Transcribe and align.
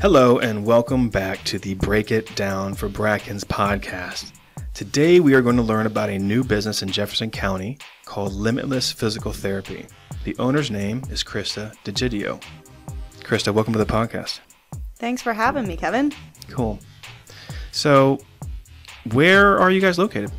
Hello, 0.00 0.38
and 0.38 0.64
welcome 0.64 1.08
back 1.08 1.42
to 1.42 1.58
the 1.58 1.74
Break 1.74 2.12
It 2.12 2.32
Down 2.36 2.72
for 2.72 2.88
Brackens 2.88 3.44
podcast. 3.44 4.30
Today, 4.72 5.18
we 5.18 5.34
are 5.34 5.42
going 5.42 5.56
to 5.56 5.62
learn 5.62 5.86
about 5.86 6.08
a 6.08 6.16
new 6.20 6.44
business 6.44 6.84
in 6.84 6.88
Jefferson 6.88 7.32
County 7.32 7.78
called 8.04 8.32
Limitless 8.32 8.92
Physical 8.92 9.32
Therapy. 9.32 9.86
The 10.22 10.36
owner's 10.38 10.70
name 10.70 11.02
is 11.10 11.24
Krista 11.24 11.74
DeGidio. 11.84 12.40
Krista, 13.22 13.52
welcome 13.52 13.72
to 13.72 13.78
the 13.80 13.86
podcast. 13.86 14.38
Thanks 15.00 15.20
for 15.20 15.32
having 15.32 15.66
me, 15.66 15.76
Kevin. 15.76 16.12
Cool. 16.48 16.78
So, 17.72 18.20
where 19.10 19.58
are 19.58 19.72
you 19.72 19.80
guys 19.80 19.98
located? 19.98 20.30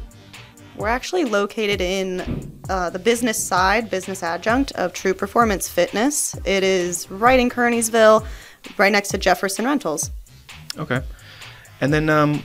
We're 0.77 0.87
actually 0.87 1.25
located 1.25 1.81
in 1.81 2.61
uh, 2.69 2.91
the 2.91 2.99
business 2.99 3.37
side, 3.37 3.89
business 3.89 4.23
adjunct 4.23 4.71
of 4.73 4.93
True 4.93 5.13
Performance 5.13 5.67
Fitness. 5.67 6.37
It 6.45 6.63
is 6.63 7.11
right 7.11 7.37
in 7.37 7.49
Kearneysville, 7.49 8.25
right 8.77 8.91
next 8.91 9.09
to 9.09 9.17
Jefferson 9.17 9.65
Rentals. 9.65 10.11
Okay. 10.77 11.01
And 11.81 11.93
then 11.93 12.09
um, 12.09 12.43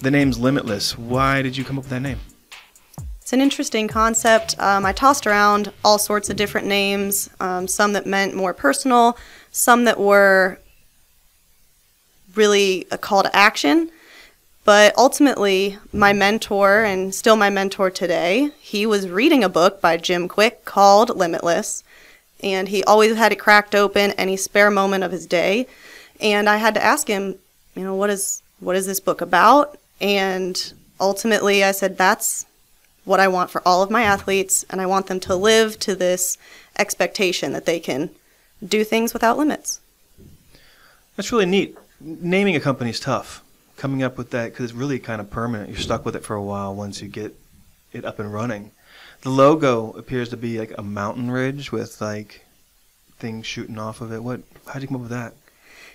the 0.00 0.10
name's 0.10 0.38
Limitless. 0.38 0.96
Why 0.96 1.42
did 1.42 1.56
you 1.56 1.64
come 1.64 1.78
up 1.78 1.84
with 1.84 1.90
that 1.90 2.00
name? 2.00 2.18
It's 3.20 3.32
an 3.34 3.40
interesting 3.42 3.88
concept. 3.88 4.58
Um, 4.58 4.86
I 4.86 4.92
tossed 4.92 5.26
around 5.26 5.70
all 5.84 5.98
sorts 5.98 6.30
of 6.30 6.36
different 6.36 6.66
names, 6.66 7.28
um, 7.40 7.68
some 7.68 7.92
that 7.92 8.06
meant 8.06 8.34
more 8.34 8.54
personal, 8.54 9.18
some 9.50 9.84
that 9.84 10.00
were 10.00 10.58
really 12.34 12.86
a 12.90 12.96
call 12.96 13.22
to 13.22 13.36
action. 13.36 13.90
But 14.64 14.96
ultimately, 14.96 15.78
my 15.92 16.12
mentor, 16.12 16.84
and 16.84 17.14
still 17.14 17.36
my 17.36 17.50
mentor 17.50 17.90
today, 17.90 18.50
he 18.60 18.86
was 18.86 19.08
reading 19.08 19.44
a 19.44 19.48
book 19.48 19.80
by 19.80 19.96
Jim 19.96 20.28
Kwik 20.28 20.64
called 20.64 21.16
Limitless. 21.16 21.84
And 22.42 22.68
he 22.68 22.84
always 22.84 23.16
had 23.16 23.32
it 23.32 23.36
cracked 23.36 23.74
open 23.74 24.12
any 24.12 24.36
spare 24.36 24.70
moment 24.70 25.04
of 25.04 25.12
his 25.12 25.26
day. 25.26 25.66
And 26.20 26.48
I 26.48 26.56
had 26.56 26.74
to 26.74 26.84
ask 26.84 27.08
him, 27.08 27.36
you 27.74 27.84
know, 27.84 27.94
what 27.94 28.10
is 28.10 28.42
what 28.60 28.76
is 28.76 28.86
this 28.86 29.00
book 29.00 29.20
about? 29.20 29.78
And 30.00 30.72
ultimately 31.00 31.62
I 31.64 31.72
said 31.72 31.96
that's 31.96 32.46
what 33.04 33.20
I 33.20 33.28
want 33.28 33.50
for 33.50 33.62
all 33.64 33.82
of 33.82 33.90
my 33.90 34.02
athletes 34.02 34.64
and 34.68 34.80
I 34.80 34.86
want 34.86 35.06
them 35.06 35.20
to 35.20 35.34
live 35.34 35.78
to 35.80 35.94
this 35.94 36.36
expectation 36.78 37.52
that 37.52 37.66
they 37.66 37.80
can 37.80 38.10
do 38.66 38.84
things 38.84 39.12
without 39.12 39.38
limits. 39.38 39.80
That's 41.16 41.32
really 41.32 41.46
neat. 41.46 41.76
Naming 42.00 42.54
a 42.54 42.60
company 42.60 42.90
is 42.90 43.00
tough 43.00 43.42
coming 43.76 44.02
up 44.02 44.18
with 44.18 44.30
that 44.30 44.52
because 44.52 44.66
it's 44.66 44.74
really 44.74 44.98
kind 44.98 45.20
of 45.20 45.30
permanent. 45.30 45.70
You're 45.70 45.78
stuck 45.78 46.04
with 46.04 46.16
it 46.16 46.24
for 46.24 46.34
a 46.34 46.42
while 46.42 46.74
once 46.74 47.00
you 47.00 47.08
get 47.08 47.34
it 47.92 48.04
up 48.04 48.18
and 48.18 48.32
running. 48.32 48.72
The 49.22 49.30
logo 49.30 49.92
appears 49.92 50.28
to 50.30 50.36
be 50.36 50.58
like 50.58 50.72
a 50.78 50.82
mountain 50.82 51.30
ridge 51.30 51.72
with 51.72 52.00
like 52.00 52.44
things 53.18 53.46
shooting 53.46 53.78
off 53.78 54.00
of 54.00 54.12
it. 54.12 54.22
What? 54.22 54.42
How 54.66 54.74
did 54.74 54.82
you 54.82 54.88
come 54.88 54.96
up 54.96 55.02
with 55.02 55.10
that? 55.10 55.34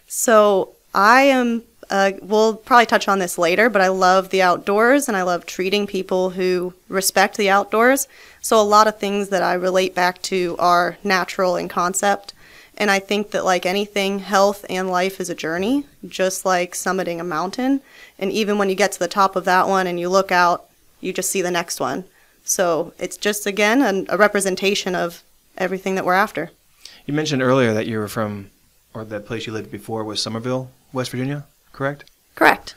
So 0.07 0.75
I 0.93 1.23
am. 1.23 1.63
Uh, 1.89 2.13
we'll 2.21 2.55
probably 2.55 2.85
touch 2.85 3.07
on 3.07 3.19
this 3.19 3.37
later, 3.37 3.69
but 3.69 3.81
I 3.81 3.89
love 3.89 4.29
the 4.29 4.41
outdoors 4.41 5.07
and 5.07 5.17
I 5.17 5.23
love 5.23 5.45
treating 5.45 5.85
people 5.85 6.31
who 6.31 6.73
respect 6.87 7.37
the 7.37 7.49
outdoors. 7.49 8.07
So 8.41 8.59
a 8.59 8.63
lot 8.63 8.87
of 8.87 8.97
things 8.97 9.29
that 9.29 9.43
I 9.43 9.53
relate 9.53 9.93
back 9.93 10.21
to 10.23 10.55
are 10.59 10.97
natural 11.03 11.55
in 11.55 11.67
concept. 11.67 12.33
And 12.77 12.89
I 12.89 12.99
think 12.99 13.31
that, 13.31 13.45
like 13.45 13.65
anything, 13.65 14.19
health 14.19 14.65
and 14.69 14.89
life 14.89 15.19
is 15.19 15.29
a 15.29 15.35
journey, 15.35 15.85
just 16.07 16.45
like 16.45 16.73
summiting 16.73 17.19
a 17.19 17.23
mountain. 17.23 17.81
And 18.17 18.31
even 18.31 18.57
when 18.57 18.69
you 18.69 18.75
get 18.75 18.91
to 18.93 18.99
the 18.99 19.07
top 19.07 19.35
of 19.35 19.45
that 19.45 19.67
one 19.67 19.85
and 19.85 19.99
you 19.99 20.09
look 20.09 20.31
out, 20.31 20.65
you 20.99 21.13
just 21.13 21.29
see 21.29 21.41
the 21.41 21.51
next 21.51 21.79
one. 21.79 22.05
So 22.43 22.93
it's 22.99 23.17
just, 23.17 23.45
again, 23.45 23.81
an, 23.81 24.05
a 24.09 24.17
representation 24.17 24.95
of 24.95 25.23
everything 25.57 25.95
that 25.95 26.05
we're 26.05 26.13
after. 26.13 26.51
You 27.05 27.13
mentioned 27.13 27.41
earlier 27.41 27.73
that 27.73 27.87
you 27.87 27.99
were 27.99 28.07
from, 28.07 28.49
or 28.93 29.03
that 29.05 29.25
place 29.25 29.47
you 29.47 29.53
lived 29.53 29.71
before 29.71 30.03
was 30.03 30.21
Summerville, 30.21 30.69
West 30.91 31.11
Virginia, 31.11 31.45
correct? 31.71 32.05
Correct. 32.35 32.75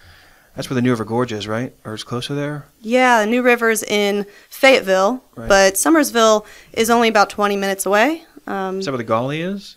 That's 0.54 0.70
where 0.70 0.74
the 0.74 0.82
New 0.82 0.90
River 0.90 1.04
Gorge 1.04 1.32
is, 1.32 1.46
right? 1.46 1.74
Or 1.84 1.92
it's 1.92 2.02
closer 2.02 2.34
there? 2.34 2.64
Yeah, 2.80 3.20
the 3.20 3.30
New 3.30 3.42
River's 3.42 3.82
in 3.82 4.24
Fayetteville, 4.48 5.22
right. 5.34 5.48
but 5.48 5.74
Summersville 5.74 6.46
is 6.72 6.88
only 6.88 7.08
about 7.08 7.28
20 7.28 7.56
minutes 7.56 7.84
away. 7.84 8.24
Um, 8.46 8.78
is 8.78 8.86
that 8.86 8.92
where 8.92 8.98
the 8.98 9.04
Gauley 9.04 9.40
is? 9.40 9.76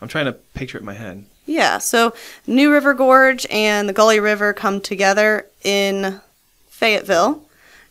I'm 0.00 0.08
trying 0.08 0.26
to 0.26 0.32
picture 0.32 0.78
it 0.78 0.80
in 0.80 0.86
my 0.86 0.94
head. 0.94 1.26
Yeah, 1.44 1.78
so 1.78 2.14
New 2.46 2.72
River 2.72 2.94
Gorge 2.94 3.46
and 3.50 3.88
the 3.88 3.94
Gauley 3.94 4.22
River 4.22 4.52
come 4.52 4.80
together 4.80 5.46
in 5.62 6.20
Fayetteville, 6.68 7.42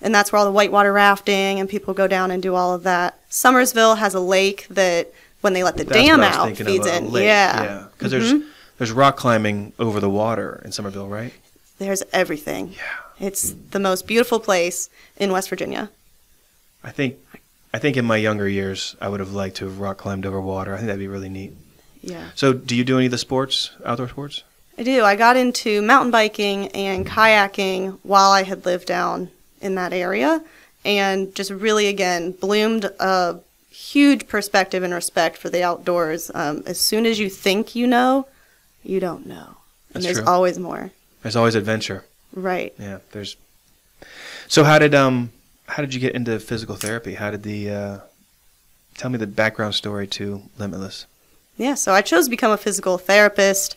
and 0.01 0.13
that's 0.13 0.31
where 0.31 0.39
all 0.39 0.45
the 0.45 0.51
whitewater 0.51 0.93
rafting 0.93 1.59
and 1.59 1.69
people 1.69 1.93
go 1.93 2.07
down 2.07 2.31
and 2.31 2.41
do 2.41 2.55
all 2.55 2.73
of 2.73 2.83
that. 2.83 3.19
Summersville 3.29 3.97
has 3.97 4.13
a 4.13 4.19
lake 4.19 4.67
that 4.69 5.11
when 5.41 5.53
they 5.53 5.63
let 5.63 5.77
the 5.77 5.83
that's 5.83 5.97
dam 5.97 6.21
out 6.21 6.55
feeds 6.57 6.87
in. 6.87 7.11
Lake. 7.11 7.25
Yeah, 7.25 7.63
yeah, 7.63 7.87
because 7.93 8.13
mm-hmm. 8.13 8.39
there's 8.39 8.51
there's 8.77 8.91
rock 8.91 9.17
climbing 9.17 9.73
over 9.79 9.99
the 9.99 10.09
water 10.09 10.61
in 10.65 10.71
Summerville, 10.71 11.07
right? 11.07 11.33
There's 11.79 12.03
everything. 12.13 12.73
Yeah, 12.73 13.27
it's 13.27 13.51
the 13.71 13.79
most 13.79 14.07
beautiful 14.07 14.39
place 14.39 14.89
in 15.17 15.31
West 15.31 15.49
Virginia. 15.49 15.89
I 16.83 16.91
think 16.91 17.17
I 17.73 17.79
think 17.79 17.97
in 17.97 18.05
my 18.05 18.17
younger 18.17 18.47
years 18.47 18.95
I 19.01 19.09
would 19.09 19.19
have 19.19 19.33
liked 19.33 19.57
to 19.57 19.65
have 19.65 19.79
rock 19.79 19.97
climbed 19.97 20.25
over 20.25 20.39
water. 20.39 20.73
I 20.73 20.77
think 20.77 20.87
that'd 20.87 20.99
be 20.99 21.07
really 21.07 21.29
neat. 21.29 21.53
Yeah. 22.01 22.29
So, 22.35 22.53
do 22.53 22.75
you 22.75 22.83
do 22.83 22.97
any 22.97 23.07
of 23.07 23.11
the 23.11 23.17
sports, 23.17 23.71
outdoor 23.83 24.07
sports? 24.07 24.43
I 24.77 24.83
do. 24.83 25.03
I 25.03 25.15
got 25.15 25.35
into 25.35 25.81
mountain 25.81 26.11
biking 26.11 26.67
and 26.69 27.05
kayaking 27.05 27.97
while 28.03 28.31
I 28.31 28.43
had 28.43 28.65
lived 28.65 28.87
down 28.87 29.31
in 29.61 29.75
that 29.75 29.93
area 29.93 30.43
and 30.85 31.33
just 31.35 31.51
really, 31.51 31.87
again, 31.87 32.31
bloomed 32.31 32.85
a 32.99 33.39
huge 33.69 34.27
perspective 34.27 34.83
and 34.83 34.93
respect 34.93 35.37
for 35.37 35.49
the 35.49 35.63
outdoors. 35.63 36.31
Um, 36.33 36.63
as 36.65 36.79
soon 36.79 37.05
as 37.05 37.19
you 37.19 37.29
think 37.29 37.75
you 37.75 37.87
know, 37.87 38.27
you 38.83 38.99
don't 38.99 39.25
know. 39.25 39.57
And 39.93 40.03
That's 40.03 40.05
there's 40.05 40.17
true. 40.19 40.27
always 40.27 40.57
more. 40.57 40.91
There's 41.21 41.35
always 41.35 41.55
adventure. 41.55 42.05
Right. 42.33 42.73
Yeah. 42.79 42.99
There's. 43.11 43.35
So 44.47 44.63
how 44.63 44.79
did 44.79 44.95
um 44.95 45.31
how 45.67 45.81
did 45.81 45.93
you 45.93 45.99
get 45.99 46.15
into 46.15 46.39
physical 46.39 46.75
therapy? 46.75 47.15
How 47.15 47.31
did 47.31 47.43
the 47.43 47.69
uh, 47.69 47.99
tell 48.95 49.09
me 49.09 49.17
the 49.17 49.27
background 49.27 49.75
story 49.75 50.07
to 50.07 50.43
Limitless? 50.57 51.05
Yeah, 51.57 51.73
so 51.73 51.93
I 51.93 52.01
chose 52.01 52.25
to 52.25 52.29
become 52.29 52.51
a 52.51 52.57
physical 52.57 52.97
therapist 52.97 53.75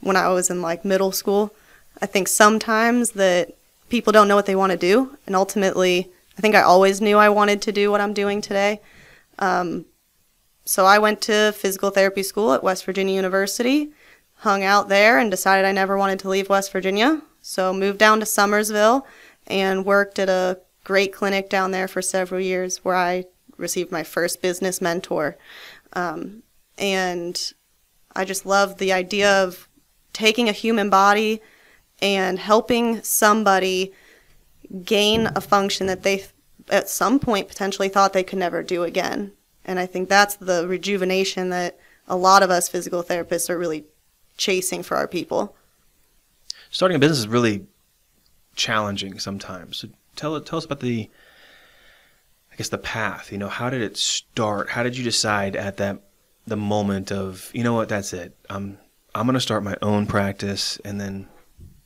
when 0.00 0.16
I 0.16 0.28
was 0.30 0.50
in 0.50 0.62
like 0.62 0.84
middle 0.84 1.12
school. 1.12 1.54
I 2.00 2.06
think 2.06 2.28
sometimes 2.28 3.10
that 3.12 3.54
people 3.90 4.12
don't 4.12 4.28
know 4.28 4.36
what 4.36 4.46
they 4.46 4.56
want 4.56 4.72
to 4.72 4.78
do, 4.78 5.18
and 5.26 5.36
ultimately, 5.36 6.10
I 6.38 6.40
think 6.40 6.54
I 6.54 6.62
always 6.62 7.00
knew 7.00 7.18
I 7.18 7.28
wanted 7.28 7.60
to 7.62 7.72
do 7.72 7.90
what 7.90 8.00
I'm 8.00 8.14
doing 8.14 8.40
today. 8.40 8.80
Um, 9.38 9.84
so 10.64 10.86
I 10.86 10.98
went 10.98 11.20
to 11.22 11.52
physical 11.52 11.90
therapy 11.90 12.22
school 12.22 12.54
at 12.54 12.62
West 12.62 12.84
Virginia 12.84 13.14
University, 13.14 13.90
hung 14.36 14.64
out 14.64 14.88
there, 14.88 15.18
and 15.18 15.30
decided 15.30 15.66
I 15.66 15.72
never 15.72 15.98
wanted 15.98 16.20
to 16.20 16.28
leave 16.30 16.48
West 16.48 16.72
Virginia. 16.72 17.22
So 17.42 17.72
moved 17.72 17.98
down 17.98 18.20
to 18.20 18.26
Summersville 18.26 19.02
and 19.46 19.84
worked 19.84 20.18
at 20.18 20.28
a 20.28 20.60
great 20.84 21.12
clinic 21.12 21.50
down 21.50 21.72
there 21.72 21.88
for 21.88 22.00
several 22.00 22.40
years, 22.40 22.84
where 22.84 22.96
I 22.96 23.24
received 23.56 23.90
my 23.90 24.04
first 24.04 24.40
business 24.40 24.80
mentor. 24.80 25.36
Um, 25.92 26.42
and 26.78 27.52
I 28.14 28.24
just 28.24 28.46
love 28.46 28.78
the 28.78 28.92
idea 28.92 29.42
of 29.42 29.68
taking 30.12 30.48
a 30.48 30.52
human 30.52 30.90
body 30.90 31.40
and 32.02 32.38
helping 32.38 33.02
somebody 33.02 33.92
gain 34.84 35.28
a 35.34 35.40
function 35.40 35.86
that 35.86 36.02
they 36.02 36.24
at 36.68 36.88
some 36.88 37.18
point 37.18 37.48
potentially 37.48 37.88
thought 37.88 38.12
they 38.12 38.22
could 38.22 38.38
never 38.38 38.62
do 38.62 38.84
again. 38.84 39.32
And 39.64 39.78
I 39.78 39.86
think 39.86 40.08
that's 40.08 40.36
the 40.36 40.66
rejuvenation 40.66 41.50
that 41.50 41.78
a 42.08 42.16
lot 42.16 42.42
of 42.42 42.50
us 42.50 42.68
physical 42.68 43.02
therapists 43.02 43.50
are 43.50 43.58
really 43.58 43.84
chasing 44.36 44.82
for 44.82 44.96
our 44.96 45.08
people. 45.08 45.56
Starting 46.70 46.96
a 46.96 46.98
business 46.98 47.18
is 47.18 47.28
really 47.28 47.66
challenging 48.54 49.18
sometimes. 49.18 49.78
So 49.78 49.88
tell 50.16 50.40
tell 50.40 50.58
us 50.58 50.64
about 50.64 50.80
the 50.80 51.10
I 52.52 52.56
guess 52.56 52.68
the 52.68 52.78
path, 52.78 53.32
you 53.32 53.38
know, 53.38 53.48
how 53.48 53.70
did 53.70 53.82
it 53.82 53.96
start? 53.96 54.70
How 54.70 54.82
did 54.82 54.96
you 54.96 55.04
decide 55.04 55.56
at 55.56 55.76
that 55.78 56.02
the 56.46 56.56
moment 56.56 57.12
of 57.12 57.50
you 57.54 57.62
know 57.62 57.74
what 57.74 57.88
that's 57.88 58.12
it 58.12 58.36
i'm 58.48 58.78
i'm 59.14 59.24
going 59.24 59.34
to 59.34 59.40
start 59.40 59.62
my 59.62 59.76
own 59.82 60.06
practice 60.06 60.78
and 60.84 61.00
then 61.00 61.28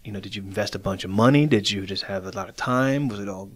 you 0.04 0.12
know 0.12 0.20
did 0.20 0.36
you 0.36 0.42
invest 0.42 0.74
a 0.74 0.78
bunch 0.78 1.04
of 1.04 1.10
money? 1.10 1.46
Did 1.46 1.70
you 1.70 1.86
just 1.86 2.04
have 2.04 2.26
a 2.26 2.30
lot 2.30 2.48
of 2.48 2.56
time? 2.56 3.08
Was 3.08 3.20
it 3.20 3.28
all 3.28 3.50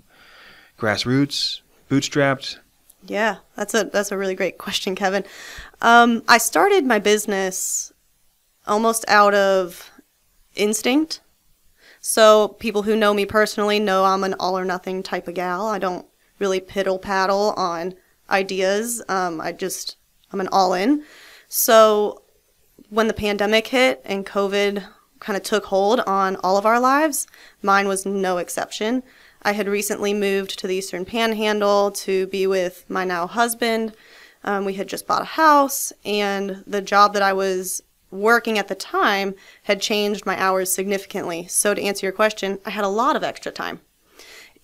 grassroots 0.78 1.60
bootstrapped? 1.90 2.58
Yeah 3.06 3.36
that's 3.54 3.74
a 3.74 3.84
that's 3.84 4.10
a 4.10 4.18
really 4.18 4.34
great 4.34 4.58
question 4.58 4.94
kevin. 4.94 5.24
Um, 5.82 6.22
i 6.26 6.38
started 6.38 6.84
my 6.84 6.98
business 6.98 7.92
almost 8.66 9.04
out 9.08 9.34
of 9.34 9.90
instinct. 10.54 11.20
So 12.00 12.48
people 12.48 12.82
who 12.82 12.96
know 12.96 13.12
me 13.12 13.26
personally 13.26 13.78
know 13.78 14.04
i'm 14.04 14.24
an 14.24 14.34
all 14.40 14.58
or 14.58 14.64
nothing 14.64 15.02
type 15.02 15.28
of 15.28 15.34
gal. 15.34 15.66
I 15.66 15.78
don't 15.78 16.06
really 16.38 16.60
piddle 16.60 17.00
paddle 17.00 17.52
on 17.56 17.94
ideas. 18.30 19.02
Um, 19.08 19.40
i 19.40 19.52
just 19.52 19.96
I'm 20.32 20.40
an 20.40 20.48
all 20.48 20.74
in. 20.74 21.04
So 21.48 22.22
when 22.90 23.08
the 23.08 23.14
pandemic 23.14 23.68
hit 23.68 24.00
and 24.04 24.24
COVID 24.24 24.84
kind 25.20 25.36
of 25.36 25.42
took 25.42 25.66
hold 25.66 26.00
on 26.00 26.36
all 26.36 26.56
of 26.56 26.66
our 26.66 26.80
lives, 26.80 27.26
mine 27.62 27.88
was 27.88 28.06
no 28.06 28.38
exception. 28.38 29.02
I 29.42 29.52
had 29.52 29.68
recently 29.68 30.14
moved 30.14 30.58
to 30.58 30.66
the 30.66 30.74
Eastern 30.74 31.04
Panhandle 31.04 31.90
to 31.92 32.26
be 32.26 32.46
with 32.46 32.84
my 32.88 33.04
now 33.04 33.26
husband. 33.26 33.94
Um, 34.44 34.64
we 34.64 34.74
had 34.74 34.88
just 34.88 35.06
bought 35.06 35.22
a 35.22 35.26
house, 35.26 35.92
and 36.04 36.62
the 36.66 36.82
job 36.82 37.12
that 37.14 37.22
I 37.22 37.32
was 37.32 37.82
working 38.10 38.58
at 38.58 38.68
the 38.68 38.74
time 38.74 39.34
had 39.64 39.80
changed 39.80 40.26
my 40.26 40.40
hours 40.40 40.72
significantly. 40.72 41.46
So, 41.46 41.74
to 41.74 41.82
answer 41.82 42.06
your 42.06 42.12
question, 42.12 42.58
I 42.64 42.70
had 42.70 42.84
a 42.84 42.88
lot 42.88 43.16
of 43.16 43.22
extra 43.22 43.52
time 43.52 43.80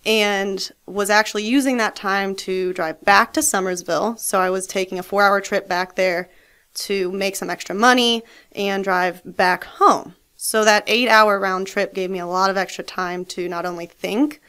and 0.05 0.71
was 0.85 1.09
actually 1.09 1.43
using 1.43 1.77
that 1.77 1.95
time 1.95 2.35
to 2.35 2.73
drive 2.73 3.03
back 3.03 3.33
to 3.33 3.41
Summersville. 3.41 4.17
So, 4.19 4.39
I 4.39 4.49
was 4.49 4.67
taking 4.67 4.99
a 4.99 5.03
four 5.03 5.23
hour 5.23 5.41
trip 5.41 5.67
back 5.67 5.95
there 5.95 6.29
to 6.75 7.11
make 7.11 7.35
some 7.35 7.49
extra 7.49 7.75
money 7.75 8.23
and 8.53 8.83
drive 8.83 9.21
back 9.25 9.63
home. 9.63 10.15
So, 10.47 10.63
that 10.63 10.83
eight 10.85 11.09
hour 11.09 11.39
round 11.39 11.65
trip 11.65 11.95
gave 11.95 12.11
me 12.11 12.19
a 12.19 12.27
lot 12.27 12.51
of 12.51 12.55
extra 12.55 12.83
time 12.83 13.25
to 13.33 13.49
not 13.49 13.65
only 13.65 13.87
think, 13.87 14.39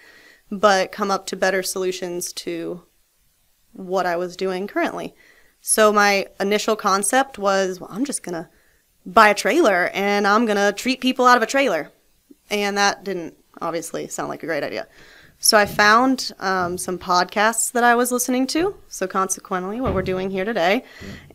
but 0.50 0.93
come 0.93 1.10
up 1.10 1.25
to 1.28 1.37
better 1.37 1.62
solutions 1.62 2.34
to 2.34 2.82
what 3.72 4.04
I 4.04 4.14
was 4.14 4.37
doing 4.37 4.66
currently. 4.66 5.14
So, 5.62 5.94
my 5.94 6.26
initial 6.38 6.76
concept 6.76 7.38
was 7.38 7.81
well, 7.81 7.88
I'm 7.90 8.04
just 8.04 8.22
going 8.22 8.34
to 8.34 8.46
buy 9.06 9.31
a 9.31 9.34
trailer 9.34 9.88
and 9.94 10.26
I'm 10.26 10.44
going 10.44 10.58
to 10.58 10.75
treat 10.76 11.00
people 11.00 11.25
out 11.25 11.38
of 11.38 11.43
a 11.43 11.46
trailer. 11.46 11.90
And 12.50 12.76
that 12.76 13.02
didn't 13.02 13.34
obviously 13.62 14.06
sound 14.06 14.28
like 14.28 14.43
a 14.43 14.46
great 14.46 14.64
idea. 14.64 14.87
So 15.38 15.56
I 15.56 15.64
found 15.64 16.31
um, 16.40 16.76
some 16.76 16.98
podcasts 16.98 17.72
that 17.72 17.84
I 17.84 17.94
was 17.94 18.12
listening 18.12 18.46
to. 18.48 18.76
So 18.88 19.06
consequently, 19.06 19.81
what 19.81 19.94
we're 19.94 20.02
doing 20.02 20.31
here 20.31 20.44
today, 20.44 20.84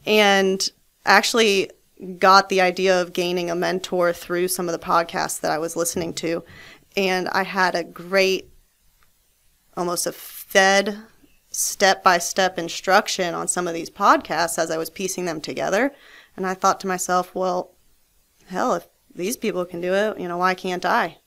and 0.06 0.70
actually 1.04 1.72
got 2.18 2.50
the 2.50 2.62
idea 2.62 3.00
of 3.00 3.14
gaining 3.14 3.50
a 3.50 3.56
mentor 3.56 4.14
through 4.14 4.48
some 4.48 4.68
of 4.68 4.74
the 4.74 4.86
podcasts 4.86 5.40
that 5.42 5.52
I 5.52 5.58
was 5.58 5.76
listening 5.76 6.14
to. 6.16 6.44
And 6.98 7.28
I 7.30 7.44
had 7.44 7.76
a 7.76 7.84
great, 7.84 8.50
almost 9.78 10.08
a 10.08 10.12
fed 10.12 10.98
step 11.52 12.04
by 12.04 12.18
step 12.18 12.58
instruction 12.58 13.34
on 13.34 13.48
some 13.48 13.68
of 13.68 13.74
these 13.74 13.90
podcasts 13.90 14.58
as 14.58 14.72
I 14.72 14.78
was 14.78 14.90
piecing 14.90 15.26
them 15.26 15.42
together. 15.42 15.92
And 16.36 16.46
I 16.46 16.54
thought 16.54 16.80
to 16.82 16.88
myself, 16.88 17.36
well, 17.36 17.72
hell, 18.48 18.74
if 18.76 18.88
these 19.14 19.38
people 19.38 19.66
can 19.66 19.82
do 19.82 19.94
it, 19.94 20.20
you 20.20 20.28
know, 20.28 20.38
why 20.38 20.54
can't 20.54 20.86
I? 20.86 21.18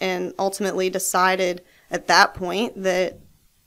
And 0.00 0.34
ultimately 0.38 0.90
decided 0.90 1.62
at 1.90 2.06
that 2.08 2.34
point 2.34 2.82
that 2.82 3.18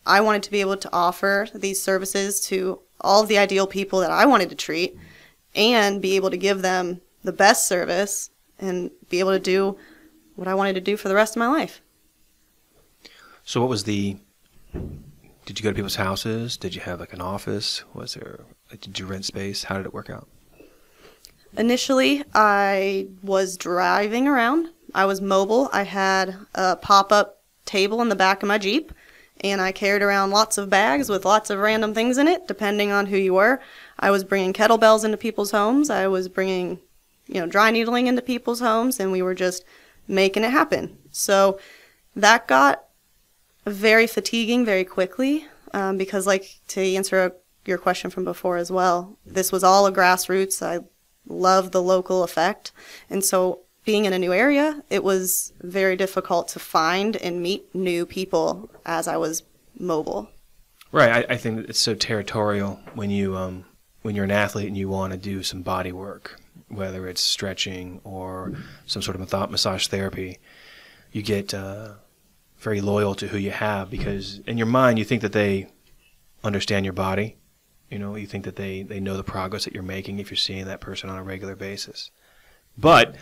I 0.05 0.21
wanted 0.21 0.43
to 0.43 0.51
be 0.51 0.61
able 0.61 0.77
to 0.77 0.89
offer 0.93 1.47
these 1.53 1.81
services 1.81 2.41
to 2.47 2.81
all 2.99 3.23
of 3.23 3.29
the 3.29 3.37
ideal 3.37 3.67
people 3.67 3.99
that 4.01 4.11
I 4.11 4.25
wanted 4.25 4.49
to 4.49 4.55
treat 4.55 4.97
and 5.56 6.01
be 6.01 6.15
able 6.15 6.30
to 6.30 6.38
give 6.38 6.62
them 6.62 7.01
the 7.24 7.33
best 7.33 7.68
service 7.68 8.30
and 8.59 8.92
be 9.09 9.19
able 9.19 9.31
to 9.31 9.39
do 9.39 9.77
what 10.36 10.48
I 10.48 10.56
wanted 10.56 10.74
to 10.74 10.81
do 10.81 10.98
for 10.98 11.07
the 11.07 11.15
rest 11.15 11.36
of 11.36 11.39
my 11.39 11.48
life. 11.48 11.81
So, 13.44 13.59
what 13.59 13.69
was 13.69 13.83
the? 13.83 14.18
Did 15.45 15.59
you 15.59 15.63
go 15.63 15.69
to 15.69 15.75
people's 15.75 15.95
houses? 15.95 16.56
Did 16.56 16.75
you 16.75 16.81
have 16.81 17.00
like 17.00 17.13
an 17.13 17.21
office? 17.21 17.83
Was 17.94 18.13
there? 18.13 18.42
Did 18.69 18.98
you 19.00 19.06
rent 19.06 19.25
space? 19.25 19.65
How 19.65 19.77
did 19.77 19.86
it 19.86 19.94
work 19.94 20.09
out? 20.09 20.27
Initially, 21.57 22.24
I 22.33 23.07
was 23.21 23.57
driving 23.57 24.27
around. 24.27 24.69
I 24.94 25.06
was 25.06 25.19
mobile. 25.19 25.69
I 25.74 25.83
had 25.83 26.38
a 26.56 26.75
pop 26.77 27.12
up 27.12 27.42
table 27.65 28.01
in 28.01 28.09
the 28.09 28.15
back 28.15 28.42
of 28.42 28.47
my 28.47 28.57
Jeep, 28.57 28.94
and 29.42 29.59
I 29.59 29.71
carried 29.71 30.01
around 30.01 30.31
lots 30.31 30.57
of 30.57 30.69
bags 30.69 31.09
with 31.09 31.25
lots 31.25 31.50
of 31.50 31.59
random 31.59 31.94
things 31.94 32.18
in 32.18 32.27
it, 32.27 32.47
depending 32.47 32.92
on 32.92 33.07
who 33.07 33.18
you 33.18 33.33
were. 33.33 33.59
I 34.01 34.12
was 34.12 34.24
bringing 34.24 34.53
kettlebells 34.53 35.06
into 35.06 35.18
people's 35.18 35.51
homes. 35.51 35.89
I 35.89 36.07
was 36.07 36.27
bringing, 36.27 36.80
you 37.27 37.39
know, 37.39 37.45
dry 37.45 37.71
needling 37.71 38.07
into 38.07 38.21
people's 38.21 38.59
homes, 38.59 39.00
and 39.00 39.12
we 39.12 39.21
were 39.21 39.36
just 39.36 39.63
making 40.07 40.44
it 40.44 40.51
happen. 40.51 40.98
So 41.12 41.59
that 42.15 42.48
got 42.48 42.86
very 43.65 44.07
fatiguing 44.07 44.65
very 44.65 44.83
quickly 44.83 45.45
um, 45.74 45.98
because, 45.98 46.25
like, 46.25 46.59
to 46.69 46.81
answer 46.81 47.36
your 47.65 47.77
question 47.77 48.09
from 48.09 48.24
before 48.25 48.57
as 48.57 48.71
well, 48.71 49.18
this 49.25 49.51
was 49.51 49.63
all 49.63 49.86
a 49.86 49.92
grassroots. 49.92 50.65
I 50.65 50.83
love 51.27 51.71
the 51.71 51.81
local 51.81 52.24
effect. 52.24 52.71
And 53.09 53.24
so 53.24 53.59
being 53.86 54.06
in 54.06 54.13
a 54.13 54.19
new 54.19 54.33
area, 54.33 54.83
it 54.89 55.04
was 55.04 55.54
very 55.62 55.95
difficult 55.95 56.47
to 56.50 56.59
find 56.59 57.15
and 57.18 57.42
meet 57.42 57.74
new 57.75 58.06
people 58.06 58.69
as 58.86 59.07
I 59.07 59.18
was 59.18 59.44
mobile. 59.77 60.30
Right. 60.92 61.25
I, 61.30 61.33
I 61.33 61.38
think 61.38 61.69
it's 61.69 61.80
so 61.80 61.94
territorial 61.94 62.80
when 62.95 63.12
you 63.12 63.38
um, 63.38 63.65
when 64.01 64.15
you're 64.15 64.25
an 64.25 64.31
athlete 64.31 64.68
and 64.68 64.77
you 64.77 64.89
want 64.89 65.13
to 65.13 65.19
do 65.19 65.44
some 65.44 65.62
body 65.62 65.92
work, 65.92 66.39
whether 66.68 67.07
it's 67.07 67.21
stretching 67.21 68.01
or 68.03 68.53
some 68.86 69.01
sort 69.01 69.19
of 69.19 69.51
massage 69.51 69.88
therapy. 69.88 70.39
You 71.12 71.21
get 71.21 71.53
uh, 71.53 71.94
very 72.57 72.81
loyal 72.81 73.15
to 73.15 73.27
who 73.27 73.38
you 73.38 73.51
have 73.51 73.89
because 73.89 74.39
in 74.48 74.57
your 74.57 74.68
mind 74.68 74.98
you 74.98 75.06
think 75.06 75.21
that 75.21 75.33
they 75.33 75.68
understand 76.44 76.86
your 76.86 76.94
body 76.94 77.38
you 77.92 78.00
know, 78.00 78.15
you 78.15 78.25
think 78.25 78.45
that 78.45 78.56
they, 78.56 78.83
they 78.83 79.01
know 79.01 79.18
the 79.18 79.24
progress 79.24 79.65
that 79.65 79.74
you're 79.74 79.83
making 79.83 80.18
if 80.18 80.31
you're 80.31 80.38
seeing 80.38 80.65
that 80.65 80.80
person 80.80 81.09
on 81.09 81.18
a 81.18 81.24
regular 81.24 81.57
basis. 81.57 82.09
But 82.77 83.15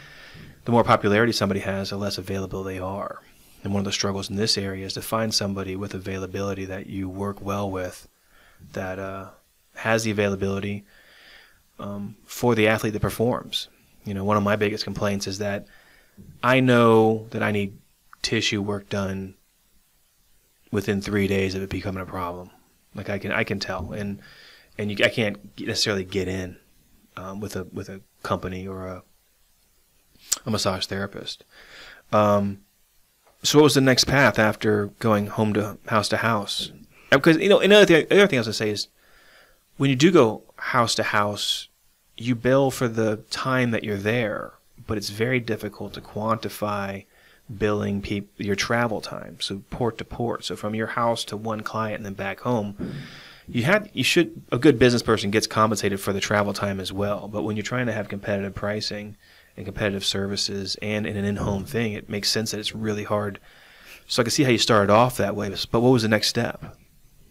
the 0.65 0.71
more 0.71 0.83
popularity 0.83 1.33
somebody 1.33 1.61
has, 1.61 1.89
the 1.89 1.97
less 1.97 2.19
available 2.19 2.63
they 2.63 2.77
are. 2.77 3.23
And 3.63 3.73
one 3.73 3.81
of 3.81 3.85
the 3.85 3.91
struggles 3.91 4.29
in 4.29 4.35
this 4.35 4.59
area 4.59 4.85
is 4.85 4.93
to 4.93 5.01
find 5.01 5.33
somebody 5.33 5.75
with 5.75 5.95
availability 5.95 6.65
that 6.65 6.85
you 6.85 7.09
work 7.09 7.41
well 7.41 7.69
with, 7.69 8.07
that 8.73 8.99
uh, 8.99 9.29
has 9.79 10.03
the 10.03 10.11
availability 10.11 10.85
um, 11.79 12.15
for 12.25 12.55
the 12.55 12.67
athlete 12.67 12.93
that 12.93 13.01
performs. 13.01 13.69
You 14.05 14.13
know, 14.13 14.23
one 14.23 14.37
of 14.37 14.43
my 14.43 14.55
biggest 14.55 14.83
complaints 14.83 15.27
is 15.27 15.39
that 15.39 15.65
I 16.43 16.59
know 16.59 17.27
that 17.31 17.43
I 17.43 17.51
need 17.51 17.77
tissue 18.21 18.61
work 18.61 18.89
done 18.89 19.35
within 20.71 21.01
three 21.01 21.27
days 21.27 21.55
of 21.55 21.61
it 21.61 21.69
becoming 21.69 22.01
a 22.01 22.05
problem. 22.05 22.51
Like 22.95 23.09
I 23.09 23.19
can, 23.19 23.31
I 23.31 23.43
can 23.43 23.59
tell, 23.59 23.91
and 23.93 24.19
and 24.77 24.91
you, 24.91 25.05
I 25.05 25.09
can't 25.09 25.37
necessarily 25.59 26.03
get 26.03 26.27
in 26.27 26.57
um, 27.15 27.39
with 27.39 27.55
a 27.55 27.65
with 27.65 27.89
a 27.89 28.01
company 28.23 28.67
or 28.67 28.87
a 28.87 29.03
a 30.45 30.51
massage 30.51 30.85
therapist. 30.85 31.43
Um, 32.11 32.61
so 33.43 33.59
what 33.59 33.63
was 33.63 33.75
the 33.75 33.81
next 33.81 34.05
path 34.05 34.39
after 34.39 34.87
going 34.99 35.27
home 35.27 35.53
to 35.53 35.77
house 35.87 36.09
to 36.09 36.17
house? 36.17 36.71
Because 37.11 37.37
you 37.37 37.49
know, 37.49 37.59
another 37.59 37.85
thing, 37.85 38.07
another 38.09 38.27
thing 38.27 38.39
I 38.39 38.41
was 38.41 38.47
gonna 38.47 38.53
say 38.53 38.69
is 38.71 38.87
when 39.79 39.89
you 39.89 39.95
do 39.95 40.11
go 40.11 40.43
house 40.57 40.93
to 40.95 41.03
house, 41.03 41.69
you 42.17 42.35
bill 42.35 42.69
for 42.69 42.87
the 42.87 43.17
time 43.29 43.71
that 43.71 43.83
you're 43.83 43.97
there, 43.97 44.53
but 44.85 44.97
it's 44.97 45.09
very 45.09 45.39
difficult 45.39 45.93
to 45.93 46.01
quantify 46.01 47.05
billing 47.57 48.05
your 48.37 48.55
travel 48.55 49.01
time, 49.01 49.37
so 49.39 49.63
port 49.71 49.97
to 49.97 50.05
port. 50.05 50.45
So 50.45 50.55
from 50.55 50.75
your 50.75 50.87
house 50.87 51.23
to 51.25 51.37
one 51.37 51.61
client 51.61 51.97
and 51.97 52.05
then 52.05 52.13
back 52.13 52.41
home 52.41 52.75
you 53.51 53.63
had 53.63 53.89
you 53.93 54.03
should 54.03 54.43
a 54.51 54.57
good 54.57 54.77
business 54.77 55.01
person 55.01 55.31
gets 55.31 55.47
compensated 55.47 55.99
for 55.99 56.13
the 56.13 56.19
travel 56.19 56.53
time 56.53 56.79
as 56.79 56.93
well. 56.93 57.27
But 57.27 57.43
when 57.43 57.55
you're 57.55 57.63
trying 57.63 57.87
to 57.87 57.91
have 57.93 58.07
competitive 58.07 58.53
pricing 58.53 59.17
and 59.57 59.65
competitive 59.65 60.05
services 60.05 60.77
and 60.81 61.07
in 61.07 61.17
an 61.17 61.25
in-home 61.25 61.65
thing, 61.65 61.93
it 61.93 62.09
makes 62.09 62.29
sense 62.29 62.51
that 62.51 62.59
it's 62.59 62.75
really 62.75 63.03
hard. 63.03 63.39
So 64.07 64.21
I 64.21 64.23
can 64.23 64.31
see 64.31 64.43
how 64.43 64.51
you 64.51 64.57
started 64.57 64.91
off 64.91 65.17
that 65.17 65.35
way. 65.35 65.49
But 65.49 65.81
what 65.81 65.89
was 65.89 66.03
the 66.03 66.07
next 66.07 66.27
step? 66.27 66.77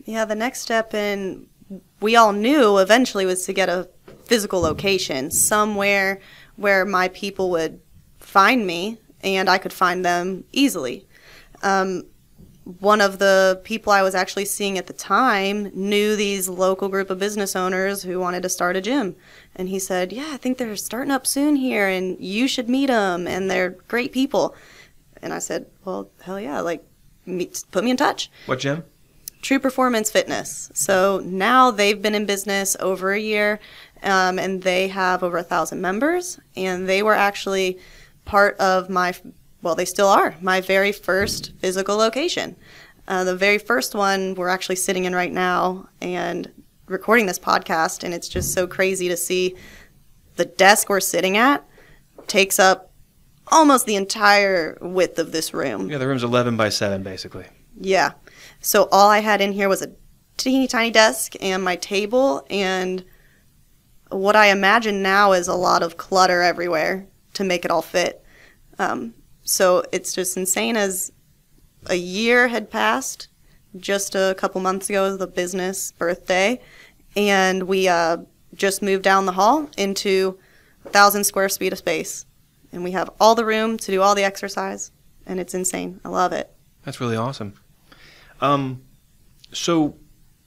Yeah, 0.05 0.25
the 0.25 0.35
next 0.35 0.61
step 0.61 0.95
in 0.95 1.47
we 2.01 2.17
all 2.17 2.33
knew 2.33 2.79
eventually 2.79 3.27
was 3.27 3.45
to 3.47 3.53
get 3.53 3.69
a 3.69 3.89
physical 4.25 4.61
location 4.61 5.31
somewhere 5.31 6.21
where 6.57 6.85
my 6.85 7.09
people 7.09 7.51
would 7.51 7.81
find 8.19 8.67
me 8.67 8.99
and 9.23 9.49
I 9.49 9.59
could 9.59 9.73
find 9.73 10.05
them 10.05 10.45
easily. 10.53 11.07
Um, 11.63 12.05
one 12.81 13.01
of 13.01 13.19
the 13.19 13.61
people 13.65 13.93
I 13.93 14.03
was 14.03 14.15
actually 14.15 14.45
seeing 14.45 14.77
at 14.77 14.87
the 14.87 14.93
time 14.93 15.71
knew 15.75 16.17
these 16.17 16.51
local 16.51 16.91
group 16.91 17.09
of 17.09 17.19
business 17.19 17.57
owners 17.57 18.03
who 18.03 18.21
wanted 18.21 18.43
to 18.43 18.51
start 18.51 18.77
a 18.77 18.83
gym. 18.83 19.17
And 19.57 19.71
he 19.71 19.79
said, 19.79 20.13
Yeah, 20.13 20.29
I 20.33 20.37
think 20.37 20.59
they're 20.59 20.77
starting 20.77 21.11
up 21.11 21.27
soon 21.27 21.57
here 21.57 21.89
and 21.89 22.21
you 22.21 22.47
should 22.47 22.69
meet 22.69 22.89
them 22.89 23.27
and 23.27 23.51
they're 23.51 23.71
great 23.71 24.13
people. 24.13 24.55
And 25.23 25.33
I 25.33 25.39
said, 25.39 25.67
Well, 25.85 26.11
hell 26.21 26.39
yeah, 26.39 26.61
like, 26.61 26.85
meet, 27.25 27.65
put 27.71 27.85
me 27.85 27.91
in 27.91 27.97
touch. 27.97 28.31
What 28.45 28.59
gym? 28.59 28.85
True 29.43 29.59
Performance 29.59 30.11
Fitness. 30.11 30.71
So 30.75 31.21
now 31.25 31.71
they've 31.71 32.01
been 32.01 32.15
in 32.15 32.27
business 32.27 32.77
over 32.81 33.13
a 33.13 33.21
year 33.21 33.61
um, 34.03 34.39
and 34.39 34.63
they 34.63 34.89
have 34.89 35.23
over 35.23 35.39
a 35.39 35.43
thousand 35.43 35.81
members. 35.81 36.39
And 36.57 36.89
they 36.89 37.03
were 37.03 37.15
actually 37.15 37.79
part 38.25 38.57
of 38.59 38.91
my 38.91 39.15
well, 39.63 39.75
they 39.75 39.85
still 39.85 40.07
are, 40.07 40.37
my 40.41 40.61
very 40.61 40.93
first 40.93 41.53
physical 41.59 41.97
location. 41.97 42.57
Uh, 43.09 43.25
the 43.25 43.35
very 43.35 43.59
first 43.59 43.95
one 43.95 44.35
we're 44.35 44.49
actually 44.49 44.77
sitting 44.77 45.05
in 45.05 45.15
right 45.15 45.33
now 45.33 45.89
and 46.01 46.51
recording 46.87 47.27
this 47.27 47.39
podcast, 47.39 48.05
and 48.05 48.15
it's 48.15 48.29
just 48.29 48.53
so 48.53 48.67
crazy 48.67 49.09
to 49.09 49.17
see 49.17 49.57
the 50.37 50.45
desk 50.45 50.89
we're 50.89 51.01
sitting 51.01 51.37
at 51.37 51.65
takes 52.27 52.59
up 52.59 52.93
almost 53.49 53.87
the 53.87 53.97
entire 53.97 54.79
width 54.81 55.19
of 55.19 55.33
this 55.33 55.53
room. 55.55 55.91
Yeah, 55.91 55.99
the 55.99 56.07
room's 56.07 56.23
11 56.23 56.57
by 56.57 56.69
7, 56.69 57.03
basically. 57.03 57.47
Yeah. 57.81 58.13
So 58.61 58.89
all 58.91 59.09
I 59.11 59.19
had 59.19 59.41
in 59.41 59.53
here 59.53 59.69
was 59.69 59.83
a 59.83 59.93
teeny 60.37 60.67
tiny 60.67 60.91
desk 60.91 61.35
and 61.41 61.63
my 61.63 61.77
table, 61.77 62.47
and 62.51 63.05
what 64.11 64.37
I 64.37 64.47
imagine 64.47 65.03
now 65.03 65.33
is 65.33 65.49
a 65.49 65.55
lot 65.55 65.83
of 65.83 65.97
clutter 65.97 66.43
everywhere 66.43 67.07
to 67.35 67.45
make 67.45 67.65
it 67.65 67.71
all 67.71 67.83
fit. 67.83 68.25
Um, 68.79 69.15
so 69.43 69.85
it's 69.93 70.13
just 70.13 70.37
insane 70.37 70.77
as 70.77 71.13
a 71.87 71.95
year 71.95 72.49
had 72.49 72.71
passed 72.71 73.29
just 73.77 74.15
a 74.15 74.35
couple 74.39 74.61
months 74.61 74.89
ago 74.89 75.17
the 75.17 75.27
business 75.27 75.93
birthday 75.93 76.61
and 77.17 77.65
we 77.65 77.89
uh, 77.89 78.19
just 78.55 78.83
moved 78.83 79.03
down 79.03 79.27
the 79.27 79.33
hall 79.33 79.69
into 79.77 80.39
a 80.85 80.91
thousand 80.91 81.25
square 81.25 81.49
feet 81.49 81.73
of 81.73 81.79
space, 81.79 82.27
and 82.73 82.85
we 82.85 82.93
have 82.93 83.11
all 83.21 83.35
the 83.35 83.45
room 83.45 83.77
to 83.79 83.91
do 83.91 84.03
all 84.03 84.15
the 84.15 84.25
exercise, 84.25 84.93
and 85.27 85.41
it's 85.41 85.55
insane. 85.55 86.01
I 86.05 86.09
love 86.09 86.33
it. 86.33 86.53
That's 86.85 87.01
really 87.01 87.17
awesome. 87.17 87.55
Um, 88.41 88.83
so 89.53 89.97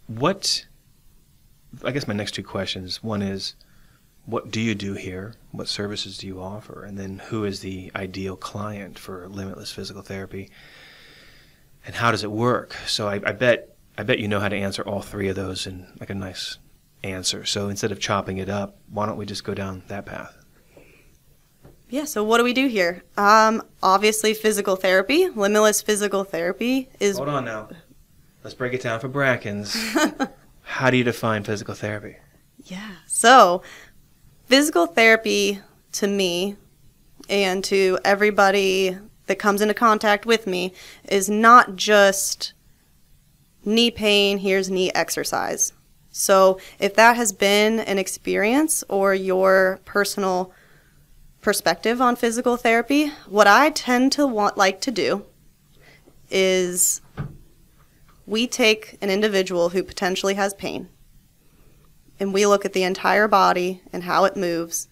what? 0.08 0.66
I 1.84 1.92
guess 1.92 2.08
my 2.08 2.14
next 2.14 2.32
two 2.32 2.44
questions. 2.44 3.02
One 3.04 3.22
is, 3.22 3.56
what 4.26 4.52
do 4.52 4.62
you 4.62 4.76
do 4.76 4.94
here? 4.94 5.36
What 5.52 5.68
services 5.68 6.18
do 6.18 6.28
you 6.28 6.42
offer? 6.42 6.84
And 6.84 6.98
then, 6.98 7.20
who 7.28 7.46
is 7.46 7.62
the 7.62 7.92
ideal 7.96 8.36
client 8.36 9.00
for 9.00 9.28
Limitless 9.28 9.72
Physical 9.72 10.02
Therapy? 10.02 10.50
And 11.86 11.96
how 11.96 12.12
does 12.12 12.24
it 12.24 12.32
work? 12.32 12.76
So 12.86 13.08
I, 13.08 13.16
I 13.16 13.32
bet 13.32 13.76
I 13.98 14.04
bet 14.04 14.20
you 14.20 14.28
know 14.28 14.40
how 14.40 14.50
to 14.50 14.56
answer 14.56 14.84
all 14.84 15.02
three 15.02 15.28
of 15.28 15.36
those 15.36 15.68
in 15.68 15.88
like 16.00 16.10
a 16.10 16.16
nice 16.16 16.58
answer. 17.04 17.46
So 17.46 17.70
instead 17.70 17.92
of 17.92 18.00
chopping 18.00 18.38
it 18.38 18.50
up, 18.50 18.78
why 18.90 19.06
don't 19.06 19.18
we 19.18 19.26
just 19.26 19.44
go 19.44 19.54
down 19.54 19.84
that 19.88 20.06
path? 20.06 20.41
Yeah, 21.92 22.06
so 22.06 22.24
what 22.24 22.38
do 22.38 22.46
we 22.46 22.54
do 22.54 22.68
here? 22.68 23.04
Um, 23.18 23.62
obviously, 23.84 24.34
physical 24.34 24.78
therapy. 24.78 25.28
Limitless 25.28 25.82
physical 25.82 26.24
therapy 26.24 26.90
is. 27.02 27.18
Hold 27.18 27.28
on 27.28 27.46
now. 27.46 27.68
Let's 28.46 28.54
break 28.54 28.74
it 28.74 28.82
down 28.82 29.02
for 29.02 29.10
Brackens. 29.10 29.76
how 30.64 30.90
do 30.90 30.96
you 30.96 31.04
define 31.04 31.44
physical 31.44 31.76
therapy? 31.76 32.16
Yeah, 32.64 32.96
so 33.08 33.62
physical 34.46 34.88
therapy 34.88 35.60
to 35.92 36.08
me 36.08 36.56
and 37.30 37.62
to 37.66 38.00
everybody 38.06 38.98
that 39.26 39.38
comes 39.38 39.62
into 39.62 39.74
contact 39.74 40.26
with 40.26 40.48
me 40.48 40.74
is 41.10 41.30
not 41.30 41.76
just 41.76 42.54
knee 43.66 43.92
pain, 43.92 44.38
here's 44.38 44.72
knee 44.72 44.92
exercise. 44.94 45.74
So, 46.10 46.58
if 46.80 46.96
that 46.96 47.18
has 47.18 47.34
been 47.34 47.80
an 47.82 47.98
experience 47.98 48.82
or 48.88 49.14
your 49.14 49.82
personal 49.84 50.54
perspective 51.42 52.00
on 52.00 52.16
physical 52.16 52.56
therapy, 52.56 53.10
what 53.28 53.48
I 53.48 53.72
tend 53.72 54.12
to 54.14 54.28
want 54.28 54.58
like 54.58 54.80
to 54.82 54.92
do 54.92 55.26
is 56.30 57.02
we 58.26 58.48
take 58.48 58.98
an 59.02 59.10
individual 59.10 59.70
who 59.70 59.84
potentially 59.84 60.36
has 60.36 60.54
pain 60.54 60.88
and 62.20 62.34
we 62.34 62.46
look 62.46 62.64
at 62.64 62.74
the 62.74 62.84
entire 62.84 63.28
body 63.28 63.82
and 63.92 64.04
how 64.04 64.26
it 64.26 64.38
moves 64.38 64.88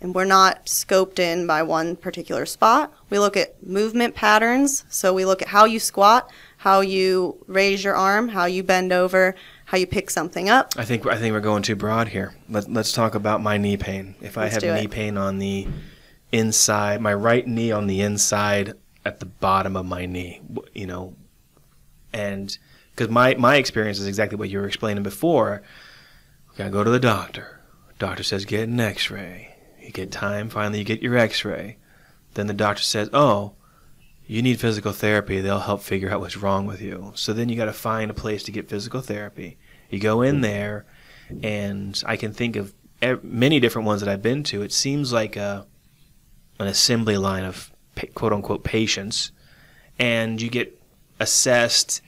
and 0.00 0.14
we're 0.14 0.24
not 0.24 0.64
scoped 0.66 1.18
in 1.18 1.46
by 1.46 1.62
one 1.62 1.94
particular 1.94 2.46
spot. 2.46 2.92
We 3.10 3.18
look 3.18 3.36
at 3.36 3.62
movement 3.66 4.14
patterns. 4.14 4.84
So 4.88 5.12
we 5.12 5.26
look 5.26 5.42
at 5.42 5.48
how 5.48 5.66
you 5.66 5.78
squat, 5.78 6.30
how 6.56 6.80
you 6.80 7.44
raise 7.46 7.84
your 7.84 7.96
arm, 7.96 8.28
how 8.28 8.46
you 8.46 8.62
bend 8.62 8.92
over, 8.92 9.34
how 9.70 9.78
you 9.78 9.86
pick 9.86 10.10
something 10.10 10.48
up. 10.48 10.74
I 10.76 10.84
think 10.84 11.06
I 11.06 11.16
think 11.16 11.32
we're 11.32 11.38
going 11.38 11.62
too 11.62 11.76
broad 11.76 12.08
here. 12.08 12.34
Let, 12.48 12.68
let's 12.68 12.90
talk 12.90 13.14
about 13.14 13.40
my 13.40 13.56
knee 13.56 13.76
pain. 13.76 14.16
If 14.20 14.36
I 14.36 14.48
Let's 14.48 14.54
have 14.64 14.74
knee 14.74 14.86
it. 14.86 14.90
pain 14.90 15.16
on 15.16 15.38
the 15.38 15.68
inside, 16.32 17.00
my 17.00 17.14
right 17.14 17.46
knee 17.46 17.70
on 17.70 17.86
the 17.86 18.00
inside 18.00 18.74
at 19.04 19.20
the 19.20 19.26
bottom 19.26 19.76
of 19.76 19.86
my 19.86 20.06
knee, 20.06 20.40
you 20.74 20.88
know, 20.88 21.14
and 22.12 22.58
because 22.90 23.10
my 23.10 23.34
my 23.36 23.56
experience 23.56 24.00
is 24.00 24.08
exactly 24.08 24.36
what 24.36 24.50
you 24.50 24.58
were 24.58 24.66
explaining 24.66 25.04
before. 25.04 25.62
Okay, 26.54 26.64
I 26.64 26.68
go 26.68 26.82
to 26.82 26.90
the 26.90 26.98
doctor. 26.98 27.60
Doctor 28.00 28.24
says 28.24 28.44
get 28.44 28.68
an 28.68 28.80
X-ray. 28.80 29.54
You 29.80 29.92
get 29.92 30.10
time. 30.10 30.48
Finally, 30.48 30.80
you 30.80 30.84
get 30.84 31.00
your 31.00 31.16
X-ray. 31.16 31.76
Then 32.34 32.48
the 32.48 32.54
doctor 32.54 32.82
says, 32.82 33.08
"Oh, 33.12 33.52
you 34.30 34.42
need 34.42 34.60
physical 34.60 34.92
therapy. 34.92 35.40
They'll 35.40 35.58
help 35.58 35.82
figure 35.82 36.10
out 36.10 36.20
what's 36.20 36.36
wrong 36.36 36.66
with 36.66 36.80
you." 36.80 37.12
So 37.16 37.32
then 37.32 37.48
you 37.48 37.56
got 37.56 37.64
to 37.64 37.72
find 37.72 38.10
a 38.10 38.14
place 38.14 38.42
to 38.44 38.52
get 38.52 38.68
physical 38.68 39.00
therapy. 39.00 39.58
You 39.90 39.98
go 39.98 40.22
in 40.22 40.36
hmm. 40.36 40.42
there, 40.42 40.86
and 41.42 42.00
I 42.06 42.16
can 42.16 42.32
think 42.32 42.56
of 42.56 42.72
many 43.22 43.60
different 43.60 43.86
ones 43.86 44.00
that 44.00 44.08
I've 44.08 44.22
been 44.22 44.42
to. 44.44 44.62
It 44.62 44.72
seems 44.72 45.12
like 45.12 45.36
a 45.36 45.66
an 46.58 46.66
assembly 46.66 47.16
line 47.16 47.44
of 47.44 47.72
quote 48.14 48.32
unquote 48.32 48.62
patients, 48.62 49.32
and 49.98 50.40
you 50.40 50.48
get 50.48 50.80
assessed, 51.18 52.00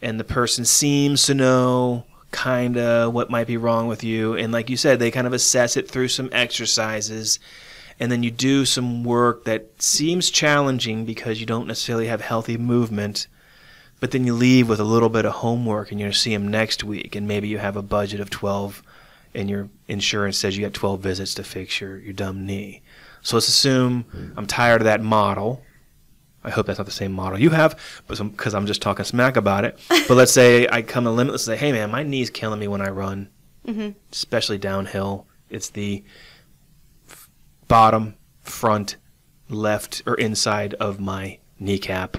and 0.00 0.20
the 0.20 0.24
person 0.24 0.64
seems 0.64 1.24
to 1.26 1.34
know 1.34 2.04
kind 2.30 2.76
of 2.76 3.12
what 3.14 3.30
might 3.30 3.46
be 3.46 3.56
wrong 3.56 3.88
with 3.88 4.04
you, 4.04 4.34
and 4.34 4.52
like 4.52 4.70
you 4.70 4.76
said, 4.76 4.98
they 4.98 5.10
kind 5.10 5.26
of 5.26 5.32
assess 5.32 5.76
it 5.76 5.90
through 5.90 6.08
some 6.08 6.28
exercises. 6.32 7.40
And 8.00 8.10
then 8.10 8.22
you 8.22 8.30
do 8.30 8.64
some 8.64 9.04
work 9.04 9.44
that 9.44 9.80
seems 9.82 10.30
challenging 10.30 11.04
because 11.04 11.40
you 11.40 11.46
don't 11.46 11.66
necessarily 11.68 12.08
have 12.08 12.20
healthy 12.20 12.56
movement, 12.56 13.28
but 14.00 14.10
then 14.10 14.24
you 14.26 14.34
leave 14.34 14.68
with 14.68 14.80
a 14.80 14.84
little 14.84 15.08
bit 15.08 15.24
of 15.24 15.32
homework 15.34 15.90
and 15.90 16.00
you're 16.00 16.06
going 16.08 16.12
to 16.12 16.18
see 16.18 16.32
them 16.34 16.48
next 16.48 16.82
week, 16.84 17.14
and 17.14 17.28
maybe 17.28 17.46
you 17.48 17.58
have 17.58 17.76
a 17.76 17.82
budget 17.82 18.18
of 18.20 18.30
12, 18.30 18.82
and 19.34 19.48
your 19.48 19.68
insurance 19.88 20.36
says 20.38 20.56
you 20.56 20.64
got 20.64 20.74
12 20.74 21.00
visits 21.00 21.34
to 21.34 21.44
fix 21.44 21.80
your, 21.80 21.98
your 21.98 22.12
dumb 22.12 22.44
knee. 22.44 22.82
So 23.22 23.36
let's 23.36 23.48
assume 23.48 24.04
I'm 24.36 24.46
tired 24.46 24.80
of 24.80 24.84
that 24.86 25.00
model. 25.00 25.62
I 26.42 26.50
hope 26.50 26.66
that's 26.66 26.78
not 26.78 26.84
the 26.84 26.90
same 26.92 27.12
model 27.12 27.40
you 27.40 27.50
have, 27.50 27.78
but 28.06 28.18
because 28.18 28.54
I'm 28.54 28.66
just 28.66 28.82
talking 28.82 29.04
smack 29.04 29.36
about 29.36 29.64
it. 29.64 29.78
But 30.08 30.16
let's 30.16 30.32
say 30.32 30.68
I 30.70 30.82
come 30.82 31.04
to 31.04 31.10
Limitless 31.10 31.46
and 31.48 31.56
say, 31.56 31.64
"Hey, 31.64 31.72
man, 31.72 31.90
my 31.90 32.02
knee's 32.02 32.28
killing 32.28 32.60
me 32.60 32.68
when 32.68 32.82
I 32.82 32.90
run, 32.90 33.28
Mhm. 33.66 33.94
especially 34.12 34.58
downhill. 34.58 35.26
It's 35.48 35.70
the 35.70 36.04
bottom, 37.74 38.14
front, 38.40 38.94
left, 39.48 40.00
or 40.06 40.14
inside 40.14 40.74
of 40.74 41.00
my 41.00 41.36
kneecap. 41.58 42.16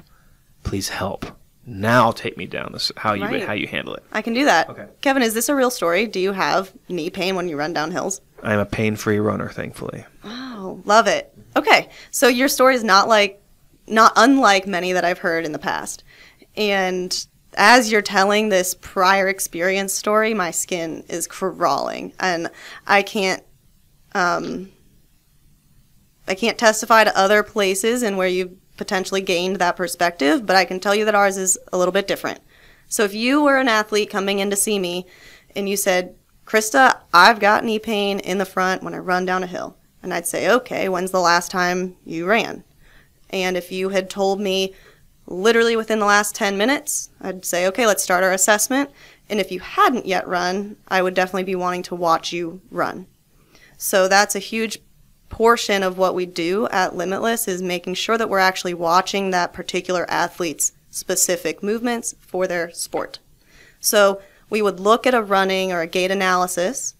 Please 0.65 0.89
help. 0.89 1.25
Now 1.65 2.11
take 2.11 2.35
me 2.35 2.45
down 2.45 2.71
this 2.73 2.91
how 2.97 3.13
you 3.13 3.23
Right. 3.23 3.41
how 3.47 3.53
you 3.53 3.65
handle 3.65 3.95
it. 3.95 4.03
I 4.11 4.21
can 4.21 4.33
do 4.33 4.43
that. 4.43 4.67
Okay. 4.69 4.85
Kevin, 4.99 5.23
is 5.23 5.33
this 5.33 5.47
a 5.47 5.55
real 5.55 5.69
story? 5.71 6.07
Do 6.07 6.19
you 6.19 6.33
have 6.33 6.73
knee 6.89 7.09
pain 7.09 7.37
when 7.37 7.47
you 7.47 7.55
run 7.55 7.71
down 7.71 7.91
hills? 7.91 8.19
I'm 8.43 8.59
a 8.59 8.65
pain-free 8.65 9.19
runner, 9.19 9.47
thankfully. 9.47 10.03
Oh, 10.25 10.81
love 10.83 11.07
it. 11.07 11.33
Okay, 11.55 11.87
so 12.11 12.27
your 12.27 12.49
story 12.49 12.75
is 12.75 12.83
not 12.83 13.07
like, 13.07 13.41
not 13.87 14.11
unlike 14.17 14.67
many 14.67 14.91
that 14.91 15.05
I've 15.05 15.19
heard 15.19 15.45
in 15.45 15.53
the 15.53 15.57
past. 15.57 16.03
And 16.57 17.25
as 17.55 17.89
you're 17.93 18.01
telling 18.01 18.49
this 18.49 18.75
prior 18.81 19.29
experience 19.29 19.93
story, 19.93 20.33
my 20.33 20.51
skin 20.51 21.05
is 21.07 21.27
crawling, 21.27 22.11
and 22.19 22.49
I 22.85 23.03
can't, 23.03 23.41
um, 24.13 24.69
I 26.27 26.35
can't 26.35 26.57
testify 26.57 27.03
to 27.03 27.17
other 27.17 27.43
places 27.43 28.03
and 28.03 28.17
where 28.17 28.27
you've 28.27 28.53
potentially 28.77 29.21
gained 29.21 29.57
that 29.57 29.75
perspective, 29.75 30.45
but 30.45 30.55
I 30.55 30.65
can 30.65 30.79
tell 30.79 30.95
you 30.95 31.05
that 31.05 31.15
ours 31.15 31.37
is 31.37 31.57
a 31.71 31.77
little 31.77 31.91
bit 31.91 32.07
different. 32.07 32.41
So 32.87 33.03
if 33.03 33.13
you 33.13 33.41
were 33.41 33.57
an 33.57 33.67
athlete 33.67 34.09
coming 34.09 34.39
in 34.39 34.49
to 34.49 34.55
see 34.55 34.79
me, 34.79 35.05
and 35.55 35.69
you 35.69 35.77
said, 35.77 36.15
Krista, 36.45 36.99
I've 37.13 37.39
got 37.39 37.63
knee 37.63 37.79
pain 37.79 38.19
in 38.19 38.37
the 38.37 38.45
front 38.45 38.83
when 38.83 38.93
I 38.93 38.99
run 38.99 39.25
down 39.25 39.43
a 39.43 39.47
hill. 39.47 39.77
And 40.03 40.13
I'd 40.13 40.27
say, 40.27 40.49
okay, 40.51 40.87
when's 40.87 41.11
the 41.11 41.19
last 41.19 41.49
time 41.49 41.95
you 42.05 42.27
ran? 42.27 42.63
And 43.31 43.57
if 43.57 43.71
you 43.71 43.89
had 43.89 44.09
told 44.09 44.39
me 44.39 44.75
literally 45.25 45.75
within 45.75 45.99
the 45.99 46.05
last 46.05 46.35
10 46.35 46.57
minutes, 46.57 47.09
I'd 47.19 47.43
say, 47.43 47.65
okay, 47.67 47.87
let's 47.87 48.03
start 48.03 48.23
our 48.23 48.31
assessment. 48.31 48.91
And 49.29 49.39
if 49.39 49.51
you 49.51 49.59
hadn't 49.59 50.05
yet 50.05 50.27
run, 50.27 50.75
I 50.87 51.01
would 51.01 51.15
definitely 51.15 51.45
be 51.45 51.55
wanting 51.55 51.81
to 51.83 51.95
watch 51.95 52.31
you 52.31 52.61
run. 52.69 53.07
So 53.77 54.07
that's 54.07 54.35
a 54.35 54.39
huge 54.39 54.77
portion 55.29 55.83
of 55.83 55.97
what 55.97 56.15
we 56.15 56.25
do 56.25 56.67
at 56.69 56.95
Limitless 56.95 57.47
is 57.47 57.61
making 57.61 57.95
sure 57.95 58.17
that 58.17 58.29
we're 58.29 58.39
actually 58.39 58.73
watching 58.73 59.31
that 59.31 59.53
particular 59.53 60.05
athlete's 60.09 60.71
specific 60.89 61.61
movements 61.61 62.15
for 62.19 62.47
their 62.47 62.71
sport. 62.71 63.19
So 63.79 64.21
we 64.49 64.61
would 64.61 64.79
look 64.79 65.05
at 65.05 65.13
a 65.13 65.21
running 65.21 65.71
or 65.71 65.81
a 65.81 65.87
gait 65.87 66.11
analysis 66.11 66.95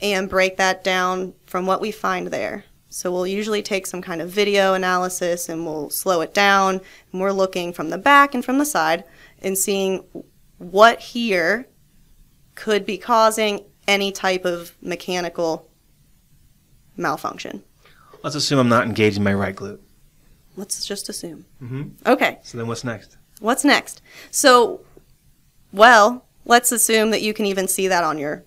and 0.00 0.28
break 0.28 0.56
that 0.56 0.82
down 0.82 1.34
from 1.46 1.66
what 1.66 1.80
we 1.80 1.90
find 1.90 2.28
there. 2.28 2.64
So 2.88 3.10
we'll 3.10 3.26
usually 3.26 3.62
take 3.62 3.86
some 3.86 4.02
kind 4.02 4.22
of 4.22 4.30
video 4.30 4.74
analysis 4.74 5.48
and 5.48 5.66
we'll 5.66 5.90
slow 5.90 6.20
it 6.20 6.32
down 6.32 6.80
and 7.12 7.20
we're 7.20 7.32
looking 7.32 7.72
from 7.72 7.90
the 7.90 7.98
back 7.98 8.34
and 8.34 8.44
from 8.44 8.58
the 8.58 8.64
side 8.64 9.04
and 9.42 9.58
seeing 9.58 10.04
what 10.58 11.00
here 11.00 11.66
could 12.54 12.86
be 12.86 12.96
causing 12.96 13.64
any 13.88 14.12
type 14.12 14.44
of 14.44 14.74
mechanical 14.80 15.68
malfunction. 16.96 17.62
Let's 18.22 18.36
assume 18.36 18.58
I'm 18.58 18.68
not 18.68 18.86
engaging 18.86 19.22
my 19.22 19.34
right 19.34 19.54
glute. 19.54 19.80
Let's 20.56 20.84
just 20.86 21.08
assume. 21.08 21.44
Mm-hmm. 21.62 22.08
Okay, 22.08 22.38
So 22.42 22.58
then 22.58 22.66
what's 22.68 22.84
next? 22.84 23.16
what's 23.40 23.64
next? 23.64 24.00
So, 24.30 24.80
well, 25.72 26.24
let's 26.44 26.70
assume 26.72 27.10
that 27.10 27.22
you 27.22 27.34
can 27.34 27.46
even 27.46 27.66
see 27.68 27.88
that 27.88 28.04
on 28.04 28.18
your 28.18 28.44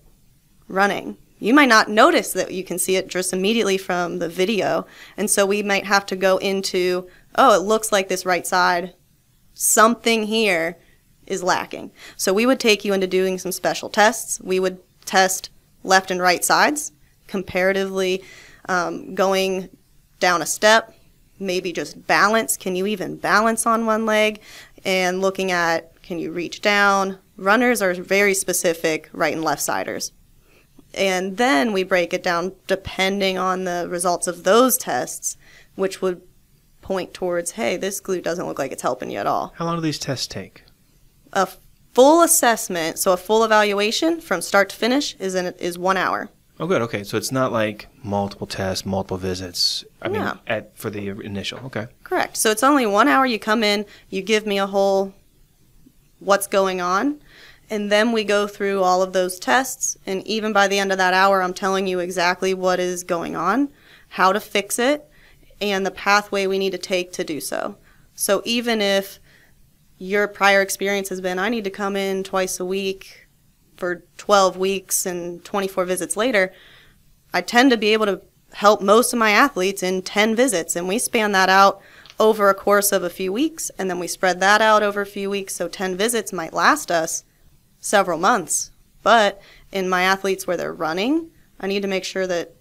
running. 0.66 1.16
You 1.38 1.54
might 1.54 1.68
not 1.68 1.88
notice 1.88 2.32
that 2.32 2.50
you 2.52 2.64
can 2.64 2.78
see 2.78 2.96
it 2.96 3.06
just 3.06 3.32
immediately 3.32 3.78
from 3.78 4.18
the 4.18 4.28
video. 4.28 4.86
And 5.16 5.30
so 5.30 5.46
we 5.46 5.62
might 5.62 5.84
have 5.86 6.04
to 6.06 6.16
go 6.16 6.38
into, 6.38 7.06
oh, 7.36 7.54
it 7.54 7.62
looks 7.64 7.92
like 7.92 8.08
this 8.08 8.26
right 8.26 8.46
side, 8.46 8.94
something 9.54 10.24
here 10.24 10.76
is 11.26 11.42
lacking. 11.42 11.92
So 12.16 12.32
we 12.32 12.46
would 12.46 12.58
take 12.58 12.84
you 12.84 12.92
into 12.92 13.06
doing 13.06 13.38
some 13.38 13.52
special 13.52 13.88
tests. 13.88 14.40
We 14.40 14.58
would 14.58 14.78
test 15.04 15.50
left 15.84 16.10
and 16.10 16.20
right 16.20 16.44
sides, 16.44 16.90
comparatively 17.28 18.24
um, 18.68 19.14
going 19.14 19.68
down 20.18 20.42
a 20.42 20.46
step, 20.46 20.94
maybe 21.38 21.72
just 21.72 22.06
balance. 22.06 22.56
Can 22.56 22.74
you 22.74 22.86
even 22.86 23.16
balance 23.16 23.66
on 23.66 23.86
one 23.86 24.04
leg? 24.06 24.40
And 24.84 25.20
looking 25.20 25.52
at 25.52 25.92
can 26.02 26.18
you 26.18 26.32
reach 26.32 26.62
down? 26.62 27.18
Runners 27.36 27.82
are 27.82 27.92
very 27.92 28.32
specific 28.32 29.10
right 29.12 29.34
and 29.34 29.44
left 29.44 29.60
siders. 29.60 30.12
And 30.94 31.36
then 31.36 31.74
we 31.74 31.84
break 31.84 32.14
it 32.14 32.22
down 32.22 32.54
depending 32.66 33.36
on 33.36 33.64
the 33.64 33.86
results 33.90 34.26
of 34.26 34.44
those 34.44 34.78
tests, 34.78 35.36
which 35.74 36.00
would 36.00 36.22
point 36.80 37.12
towards, 37.12 37.52
hey, 37.52 37.76
this 37.76 38.00
glute 38.00 38.22
doesn't 38.22 38.46
look 38.46 38.58
like 38.58 38.72
it's 38.72 38.80
helping 38.80 39.10
you 39.10 39.18
at 39.18 39.26
all. 39.26 39.52
How 39.56 39.66
long 39.66 39.76
do 39.76 39.82
these 39.82 39.98
tests 39.98 40.26
take? 40.26 40.64
A 41.34 41.46
full 41.92 42.22
assessment, 42.22 42.98
so 42.98 43.12
a 43.12 43.18
full 43.18 43.44
evaluation 43.44 44.22
from 44.22 44.40
start 44.40 44.70
to 44.70 44.76
finish, 44.76 45.14
is 45.16 45.34
in, 45.34 45.46
is 45.58 45.78
one 45.78 45.98
hour. 45.98 46.30
Oh, 46.60 46.66
good. 46.66 46.82
Okay, 46.82 47.04
so 47.04 47.16
it's 47.16 47.30
not 47.30 47.52
like 47.52 47.86
multiple 48.02 48.46
tests, 48.46 48.84
multiple 48.84 49.16
visits. 49.16 49.84
I 50.02 50.08
mean, 50.08 50.28
at 50.46 50.76
for 50.76 50.90
the 50.90 51.08
initial. 51.08 51.60
Okay. 51.66 51.86
Correct. 52.02 52.36
So 52.36 52.50
it's 52.50 52.64
only 52.64 52.84
one 52.84 53.06
hour. 53.06 53.24
You 53.24 53.38
come 53.38 53.62
in, 53.62 53.86
you 54.10 54.22
give 54.22 54.44
me 54.44 54.58
a 54.58 54.66
whole 54.66 55.14
what's 56.18 56.48
going 56.48 56.80
on, 56.80 57.20
and 57.70 57.92
then 57.92 58.10
we 58.10 58.24
go 58.24 58.48
through 58.48 58.82
all 58.82 59.02
of 59.02 59.12
those 59.12 59.38
tests. 59.38 59.96
And 60.04 60.26
even 60.26 60.52
by 60.52 60.66
the 60.66 60.80
end 60.80 60.90
of 60.90 60.98
that 60.98 61.14
hour, 61.14 61.42
I'm 61.42 61.54
telling 61.54 61.86
you 61.86 62.00
exactly 62.00 62.54
what 62.54 62.80
is 62.80 63.04
going 63.04 63.36
on, 63.36 63.68
how 64.08 64.32
to 64.32 64.40
fix 64.40 64.80
it, 64.80 65.08
and 65.60 65.86
the 65.86 65.92
pathway 65.92 66.48
we 66.48 66.58
need 66.58 66.72
to 66.72 66.78
take 66.78 67.12
to 67.12 67.24
do 67.24 67.40
so. 67.40 67.76
So 68.16 68.42
even 68.44 68.80
if 68.82 69.20
your 69.96 70.26
prior 70.26 70.60
experience 70.60 71.08
has 71.10 71.20
been, 71.20 71.38
I 71.38 71.48
need 71.50 71.64
to 71.64 71.70
come 71.70 71.94
in 71.94 72.24
twice 72.24 72.58
a 72.58 72.64
week 72.64 73.27
for 73.78 74.04
12 74.18 74.56
weeks 74.56 75.06
and 75.06 75.44
24 75.44 75.84
visits 75.84 76.16
later, 76.16 76.52
I 77.32 77.40
tend 77.40 77.70
to 77.70 77.76
be 77.76 77.92
able 77.92 78.06
to 78.06 78.20
help 78.52 78.80
most 78.80 79.12
of 79.12 79.18
my 79.18 79.30
athletes 79.30 79.82
in 79.82 80.02
10 80.02 80.34
visits, 80.34 80.76
and 80.76 80.88
we 80.88 80.98
span 80.98 81.32
that 81.32 81.48
out 81.48 81.80
over 82.18 82.48
a 82.48 82.54
course 82.54 82.90
of 82.92 83.02
a 83.02 83.10
few 83.10 83.32
weeks, 83.32 83.70
and 83.78 83.88
then 83.88 83.98
we 83.98 84.08
spread 84.08 84.40
that 84.40 84.60
out 84.60 84.82
over 84.82 85.00
a 85.00 85.06
few 85.06 85.30
weeks. 85.30 85.54
So 85.54 85.68
10 85.68 85.96
visits 85.96 86.32
might 86.32 86.52
last 86.52 86.90
us 86.90 87.24
several 87.78 88.18
months. 88.18 88.70
But 89.02 89.40
in 89.70 89.88
my 89.88 90.02
athletes 90.02 90.46
where 90.46 90.56
they're 90.56 90.72
running, 90.72 91.30
I 91.60 91.66
need 91.66 91.82
to 91.82 91.88
make 91.88 92.04
sure 92.04 92.26
that 92.26 92.54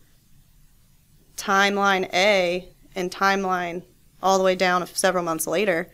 timeline 1.36 2.12
A 2.14 2.70
and 2.96 3.12
timeline 3.12 3.84
all 4.22 4.38
the 4.38 4.44
way 4.44 4.56
down 4.56 4.86
several 4.88 5.24
months 5.24 5.48
later 5.48 5.90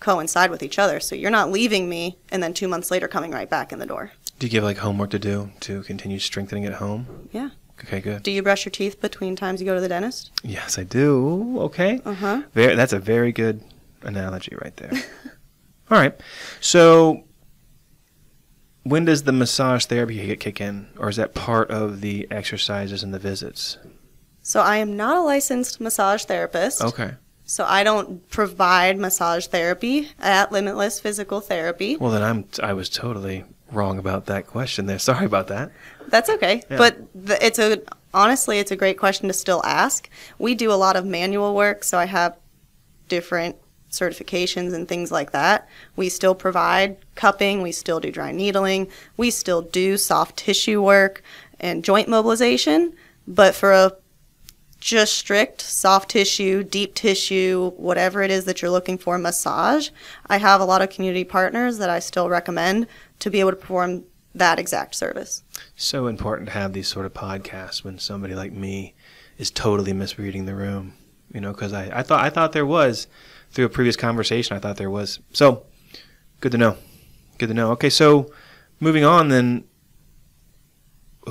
coincide 0.00 0.50
with 0.50 0.62
each 0.62 0.78
other. 0.78 1.00
So 1.00 1.14
you're 1.14 1.30
not 1.30 1.50
leaving 1.50 1.88
me 1.88 2.18
and 2.30 2.42
then 2.42 2.54
two 2.54 2.68
months 2.68 2.90
later 2.90 3.08
coming 3.08 3.30
right 3.30 3.48
back 3.48 3.72
in 3.72 3.78
the 3.78 3.86
door. 3.86 4.12
Do 4.42 4.46
you 4.46 4.50
give 4.50 4.64
like 4.64 4.78
homework 4.78 5.10
to 5.10 5.20
do 5.20 5.52
to 5.60 5.84
continue 5.84 6.18
strengthening 6.18 6.66
at 6.66 6.72
home? 6.72 7.28
Yeah. 7.30 7.50
Okay, 7.78 8.00
good. 8.00 8.24
Do 8.24 8.32
you 8.32 8.42
brush 8.42 8.64
your 8.64 8.70
teeth 8.70 9.00
between 9.00 9.36
times 9.36 9.60
you 9.60 9.64
go 9.66 9.76
to 9.76 9.80
the 9.80 9.86
dentist? 9.88 10.32
Yes, 10.42 10.80
I 10.80 10.82
do. 10.82 11.60
Okay. 11.60 12.00
Uh 12.04 12.12
huh. 12.12 12.42
Very, 12.52 12.74
that's 12.74 12.92
a 12.92 12.98
very 12.98 13.30
good 13.30 13.62
analogy 14.02 14.56
right 14.60 14.76
there. 14.78 14.90
All 15.92 15.96
right. 15.96 16.20
So, 16.60 17.22
when 18.82 19.04
does 19.04 19.22
the 19.22 19.30
massage 19.30 19.84
therapy 19.84 20.16
kick- 20.18 20.40
kick 20.40 20.60
in, 20.60 20.88
or 20.98 21.08
is 21.08 21.14
that 21.14 21.34
part 21.34 21.70
of 21.70 22.00
the 22.00 22.26
exercises 22.28 23.04
and 23.04 23.14
the 23.14 23.20
visits? 23.20 23.78
So 24.42 24.60
I 24.60 24.78
am 24.78 24.96
not 24.96 25.18
a 25.18 25.20
licensed 25.20 25.80
massage 25.80 26.24
therapist. 26.24 26.82
Okay. 26.82 27.12
So 27.44 27.64
I 27.64 27.84
don't 27.84 28.28
provide 28.28 28.98
massage 28.98 29.46
therapy 29.46 30.08
at 30.18 30.50
Limitless 30.50 30.98
Physical 30.98 31.40
Therapy. 31.40 31.96
Well, 31.96 32.10
then 32.10 32.24
I'm 32.24 32.46
I 32.60 32.72
was 32.72 32.88
totally 32.88 33.44
wrong 33.72 33.98
about 33.98 34.26
that 34.26 34.46
question 34.46 34.86
there. 34.86 34.98
Sorry 34.98 35.26
about 35.26 35.48
that. 35.48 35.72
That's 36.08 36.30
okay. 36.30 36.62
Yeah. 36.70 36.76
But 36.78 36.98
the, 37.14 37.44
it's 37.44 37.58
a 37.58 37.82
honestly, 38.14 38.58
it's 38.58 38.70
a 38.70 38.76
great 38.76 38.98
question 38.98 39.28
to 39.28 39.34
still 39.34 39.62
ask. 39.64 40.08
We 40.38 40.54
do 40.54 40.72
a 40.72 40.74
lot 40.74 40.96
of 40.96 41.04
manual 41.06 41.54
work, 41.54 41.84
so 41.84 41.98
I 41.98 42.06
have 42.06 42.36
different 43.08 43.56
certifications 43.90 44.72
and 44.72 44.88
things 44.88 45.12
like 45.12 45.32
that. 45.32 45.68
We 45.96 46.08
still 46.08 46.34
provide 46.34 46.96
cupping, 47.14 47.60
we 47.60 47.72
still 47.72 48.00
do 48.00 48.10
dry 48.10 48.32
needling, 48.32 48.88
we 49.16 49.30
still 49.30 49.62
do 49.62 49.96
soft 49.98 50.38
tissue 50.38 50.82
work 50.82 51.22
and 51.60 51.84
joint 51.84 52.08
mobilization, 52.08 52.94
but 53.28 53.54
for 53.54 53.72
a 53.72 53.92
just 54.80 55.14
strict 55.14 55.60
soft 55.60 56.10
tissue, 56.10 56.64
deep 56.64 56.94
tissue, 56.94 57.70
whatever 57.76 58.20
it 58.22 58.32
is 58.32 58.46
that 58.46 58.60
you're 58.60 58.70
looking 58.70 58.98
for 58.98 59.16
massage, 59.16 59.90
I 60.26 60.38
have 60.38 60.60
a 60.60 60.64
lot 60.64 60.82
of 60.82 60.90
community 60.90 61.22
partners 61.22 61.78
that 61.78 61.88
I 61.88 62.00
still 62.00 62.28
recommend 62.28 62.88
to 63.22 63.30
be 63.30 63.38
able 63.38 63.50
to 63.50 63.56
perform 63.56 64.02
that 64.34 64.58
exact 64.58 64.96
service. 64.96 65.44
So 65.76 66.08
important 66.08 66.48
to 66.48 66.54
have 66.54 66.72
these 66.72 66.88
sort 66.88 67.06
of 67.06 67.14
podcasts 67.14 67.84
when 67.84 68.00
somebody 68.00 68.34
like 68.34 68.52
me 68.52 68.94
is 69.38 69.48
totally 69.48 69.92
misreading 69.92 70.46
the 70.46 70.56
room. 70.56 70.94
You 71.32 71.40
know, 71.40 71.52
because 71.52 71.72
I, 71.72 72.00
I 72.00 72.02
thought 72.02 72.24
I 72.24 72.30
thought 72.30 72.52
there 72.52 72.66
was 72.66 73.06
through 73.52 73.66
a 73.66 73.68
previous 73.68 73.96
conversation. 73.96 74.56
I 74.56 74.60
thought 74.60 74.76
there 74.76 74.90
was. 74.90 75.20
So 75.32 75.64
good 76.40 76.50
to 76.52 76.58
know. 76.58 76.76
Good 77.38 77.46
to 77.46 77.54
know. 77.54 77.70
Okay, 77.72 77.90
so 77.90 78.32
moving 78.80 79.04
on 79.04 79.28
then. 79.28 79.64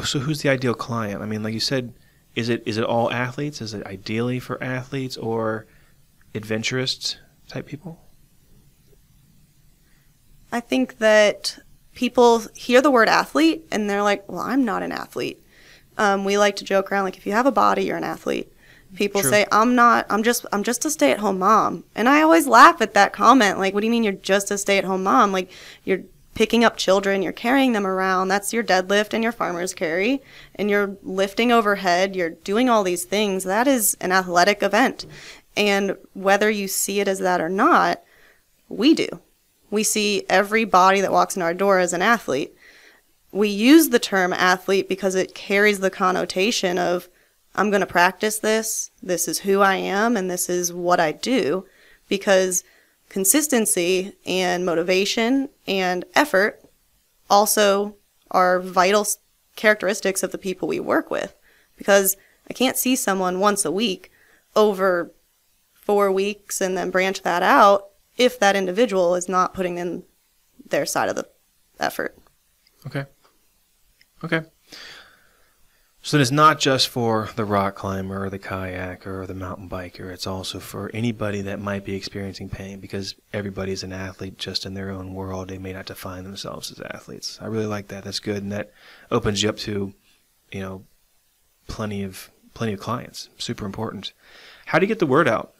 So 0.05 0.19
who's 0.19 0.41
the 0.41 0.49
ideal 0.49 0.73
client? 0.73 1.21
I 1.21 1.25
mean, 1.25 1.43
like 1.43 1.53
you 1.53 1.59
said, 1.59 1.93
is 2.35 2.47
it 2.47 2.63
is 2.65 2.77
it 2.77 2.85
all 2.85 3.11
athletes? 3.11 3.61
Is 3.61 3.73
it 3.73 3.85
ideally 3.85 4.39
for 4.39 4.63
athletes 4.63 5.17
or 5.17 5.67
adventurous 6.33 7.17
type 7.49 7.67
people? 7.67 7.99
I 10.53 10.61
think 10.61 10.97
that 10.99 11.59
people 11.93 12.43
hear 12.55 12.81
the 12.81 12.91
word 12.91 13.09
athlete 13.09 13.65
and 13.71 13.89
they're 13.89 14.03
like, 14.03 14.27
well, 14.29 14.41
I'm 14.41 14.65
not 14.65 14.83
an 14.83 14.91
athlete. 14.91 15.41
Um, 15.97 16.25
we 16.25 16.37
like 16.37 16.55
to 16.57 16.63
joke 16.63 16.91
around 16.91 17.03
like, 17.03 17.17
if 17.17 17.25
you 17.25 17.33
have 17.33 17.45
a 17.45 17.51
body, 17.51 17.83
you're 17.83 17.97
an 17.97 18.03
athlete. 18.03 18.51
People 18.95 19.21
True. 19.21 19.29
say, 19.29 19.45
I'm 19.51 19.75
not, 19.75 20.05
I'm 20.09 20.23
just, 20.23 20.45
I'm 20.51 20.63
just 20.63 20.83
a 20.83 20.89
stay 20.89 21.11
at 21.11 21.19
home 21.19 21.39
mom. 21.39 21.85
And 21.95 22.09
I 22.09 22.21
always 22.21 22.47
laugh 22.47 22.81
at 22.81 22.93
that 22.93 23.13
comment. 23.13 23.57
Like, 23.57 23.73
what 23.73 23.81
do 23.81 23.87
you 23.87 23.91
mean 23.91 24.03
you're 24.03 24.13
just 24.13 24.51
a 24.51 24.57
stay 24.57 24.77
at 24.77 24.83
home 24.83 25.03
mom? 25.03 25.31
Like, 25.31 25.49
you're 25.85 26.01
picking 26.33 26.63
up 26.63 26.77
children, 26.77 27.21
you're 27.21 27.31
carrying 27.31 27.73
them 27.73 27.87
around. 27.87 28.27
That's 28.27 28.51
your 28.51 28.63
deadlift 28.63 29.13
and 29.13 29.23
your 29.23 29.31
farmer's 29.31 29.73
carry. 29.73 30.21
And 30.55 30.69
you're 30.69 30.97
lifting 31.03 31.51
overhead. 31.51 32.15
You're 32.15 32.31
doing 32.31 32.69
all 32.69 32.83
these 32.83 33.05
things. 33.05 33.43
That 33.43 33.67
is 33.67 33.95
an 34.01 34.11
athletic 34.11 34.63
event. 34.63 35.05
And 35.55 35.97
whether 36.13 36.49
you 36.49 36.67
see 36.67 36.99
it 36.99 37.07
as 37.07 37.19
that 37.19 37.41
or 37.41 37.49
not, 37.49 38.01
we 38.67 38.93
do. 38.93 39.07
We 39.71 39.83
see 39.83 40.25
every 40.29 40.65
body 40.65 41.01
that 41.01 41.13
walks 41.13 41.35
in 41.35 41.41
our 41.41 41.53
door 41.53 41.79
as 41.79 41.93
an 41.93 42.01
athlete. 42.01 42.53
We 43.31 43.47
use 43.47 43.89
the 43.89 43.99
term 43.99 44.33
athlete 44.33 44.89
because 44.89 45.15
it 45.15 45.33
carries 45.33 45.79
the 45.79 45.89
connotation 45.89 46.77
of 46.77 47.07
I'm 47.55 47.69
going 47.69 47.81
to 47.81 47.87
practice 47.87 48.37
this, 48.39 48.91
this 49.01 49.27
is 49.27 49.39
who 49.39 49.61
I 49.61 49.75
am, 49.75 50.15
and 50.15 50.29
this 50.29 50.49
is 50.49 50.71
what 50.71 50.99
I 50.99 51.13
do. 51.13 51.65
Because 52.07 52.63
consistency 53.09 54.13
and 54.25 54.65
motivation 54.65 55.49
and 55.65 56.05
effort 56.15 56.61
also 57.29 57.95
are 58.29 58.59
vital 58.59 59.05
characteristics 59.55 60.23
of 60.23 60.31
the 60.31 60.37
people 60.37 60.67
we 60.67 60.79
work 60.79 61.09
with. 61.09 61.33
Because 61.77 62.15
I 62.49 62.53
can't 62.53 62.77
see 62.77 62.95
someone 62.95 63.39
once 63.39 63.63
a 63.63 63.71
week 63.71 64.11
over 64.55 65.11
four 65.73 66.11
weeks 66.11 66.61
and 66.61 66.77
then 66.77 66.89
branch 66.89 67.21
that 67.23 67.43
out 67.43 67.90
if 68.17 68.39
that 68.39 68.55
individual 68.55 69.15
is 69.15 69.29
not 69.29 69.53
putting 69.53 69.77
in 69.77 70.03
their 70.69 70.85
side 70.85 71.09
of 71.09 71.15
the 71.15 71.27
effort. 71.79 72.17
Okay. 72.85 73.05
Okay. 74.23 74.41
So 76.03 76.17
it's 76.17 76.31
not 76.31 76.59
just 76.59 76.87
for 76.87 77.29
the 77.35 77.45
rock 77.45 77.75
climber 77.75 78.25
or 78.25 78.29
the 78.31 78.39
kayaker 78.39 79.21
or 79.21 79.27
the 79.27 79.35
mountain 79.35 79.69
biker. 79.69 80.11
It's 80.11 80.25
also 80.25 80.59
for 80.59 80.89
anybody 80.95 81.41
that 81.41 81.59
might 81.59 81.85
be 81.85 81.93
experiencing 81.93 82.49
pain 82.49 82.79
because 82.79 83.13
everybody's 83.33 83.83
an 83.83 83.93
athlete 83.93 84.39
just 84.39 84.65
in 84.65 84.73
their 84.73 84.89
own 84.89 85.13
world. 85.13 85.49
They 85.49 85.59
may 85.59 85.73
not 85.73 85.85
define 85.85 86.23
themselves 86.23 86.71
as 86.71 86.79
athletes. 86.79 87.37
I 87.39 87.45
really 87.45 87.67
like 87.67 87.89
that. 87.89 88.03
That's 88.03 88.19
good. 88.19 88.41
And 88.41 88.51
that 88.51 88.71
opens 89.11 89.43
you 89.43 89.49
up 89.49 89.57
to, 89.57 89.93
you 90.51 90.59
know, 90.59 90.85
plenty 91.67 92.03
of 92.03 92.31
plenty 92.55 92.73
of 92.73 92.79
clients. 92.79 93.29
Super 93.37 93.65
important. 93.65 94.11
How 94.65 94.79
do 94.79 94.85
you 94.85 94.87
get 94.87 94.99
the 94.99 95.05
word 95.05 95.27
out? 95.27 95.53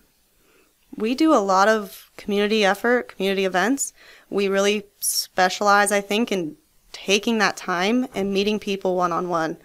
We 0.95 1.15
do 1.15 1.33
a 1.33 1.37
lot 1.37 1.67
of 1.67 2.11
community 2.17 2.65
effort, 2.65 3.15
community 3.15 3.45
events. 3.45 3.93
We 4.29 4.47
really 4.47 4.85
specialize, 4.99 5.91
I 5.91 6.01
think, 6.01 6.31
in 6.31 6.57
taking 6.91 7.37
that 7.37 7.57
time 7.57 8.07
and 8.13 8.33
meeting 8.33 8.59
people 8.59 8.95
one 8.95 9.11
on 9.11 9.29
one. 9.29 9.57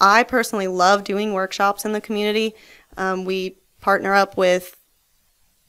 I 0.00 0.22
personally 0.22 0.68
love 0.68 1.04
doing 1.04 1.32
workshops 1.32 1.84
in 1.84 1.92
the 1.92 2.00
community. 2.00 2.54
Um, 2.96 3.24
we 3.24 3.56
partner 3.80 4.14
up 4.14 4.36
with 4.36 4.76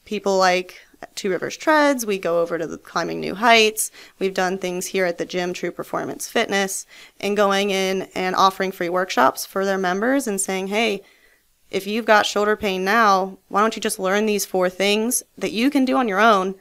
people 0.06 0.38
like 0.38 0.80
Two 1.16 1.30
Rivers 1.30 1.58
Treads. 1.58 2.06
We 2.06 2.18
go 2.18 2.42
over 2.42 2.58
to 2.58 2.68
the 2.68 2.78
Climbing 2.78 3.20
New 3.20 3.36
Heights. 3.36 3.92
We've 4.20 4.34
done 4.34 4.58
things 4.58 4.88
here 4.88 5.06
at 5.06 5.18
the 5.18 5.26
gym, 5.26 5.54
True 5.54 5.72
Performance 5.72 6.28
Fitness, 6.28 6.86
and 7.20 7.36
going 7.38 7.72
in 7.72 8.04
and 8.14 8.36
offering 8.36 8.72
free 8.72 8.90
workshops 8.90 9.46
for 9.46 9.66
their 9.66 9.78
members 9.78 10.28
and 10.28 10.40
saying, 10.40 10.68
hey, 10.68 11.02
if 11.72 11.88
you've 11.88 12.06
got 12.06 12.26
shoulder 12.26 12.56
pain 12.56 12.84
now, 12.84 13.38
why 13.48 13.62
don't 13.62 13.76
you 13.76 13.82
just 13.82 14.00
learn 14.00 14.26
these 14.26 14.46
four 14.46 14.70
things 14.70 15.24
that 15.38 15.54
you 15.54 15.70
can 15.70 15.86
do 15.86 15.98
on 15.98 16.08
your 16.08 16.20
own 16.20 16.56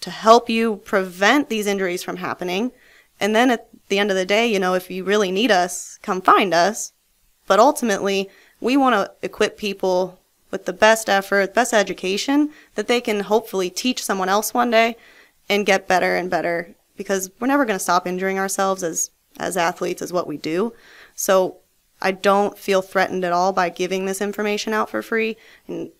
to 0.00 0.10
help 0.10 0.50
you 0.50 0.76
prevent 0.84 1.48
these 1.48 1.66
injuries 1.66 2.02
from 2.02 2.16
happening? 2.16 2.72
And 3.20 3.34
then 3.34 3.50
at 3.50 3.68
the 3.88 3.98
end 3.98 4.10
of 4.10 4.16
the 4.16 4.26
day, 4.26 4.46
you 4.46 4.58
know, 4.58 4.74
if 4.74 4.90
you 4.90 5.04
really 5.04 5.30
need 5.30 5.50
us, 5.50 5.98
come 6.02 6.20
find 6.20 6.52
us. 6.52 6.92
But 7.46 7.60
ultimately, 7.60 8.28
we 8.60 8.76
want 8.76 8.94
to 8.94 9.12
equip 9.24 9.56
people 9.56 10.18
with 10.50 10.64
the 10.64 10.72
best 10.72 11.08
effort, 11.08 11.54
best 11.54 11.72
education 11.72 12.50
that 12.74 12.88
they 12.88 13.00
can 13.00 13.20
hopefully 13.20 13.70
teach 13.70 14.02
someone 14.02 14.28
else 14.28 14.52
one 14.52 14.70
day 14.70 14.96
and 15.48 15.66
get 15.66 15.88
better 15.88 16.16
and 16.16 16.30
better 16.30 16.74
because 16.96 17.30
we're 17.38 17.46
never 17.46 17.64
going 17.64 17.78
to 17.78 17.82
stop 17.82 18.06
injuring 18.06 18.38
ourselves 18.38 18.82
as 18.82 19.10
as 19.38 19.56
athletes 19.56 20.02
is 20.02 20.12
what 20.12 20.26
we 20.26 20.36
do. 20.36 20.72
So 21.14 21.58
I 22.00 22.12
don't 22.12 22.56
feel 22.56 22.82
threatened 22.82 23.24
at 23.24 23.32
all 23.32 23.52
by 23.52 23.68
giving 23.68 24.06
this 24.06 24.20
information 24.20 24.72
out 24.72 24.88
for 24.88 25.02
free 25.02 25.36
and 25.66 25.90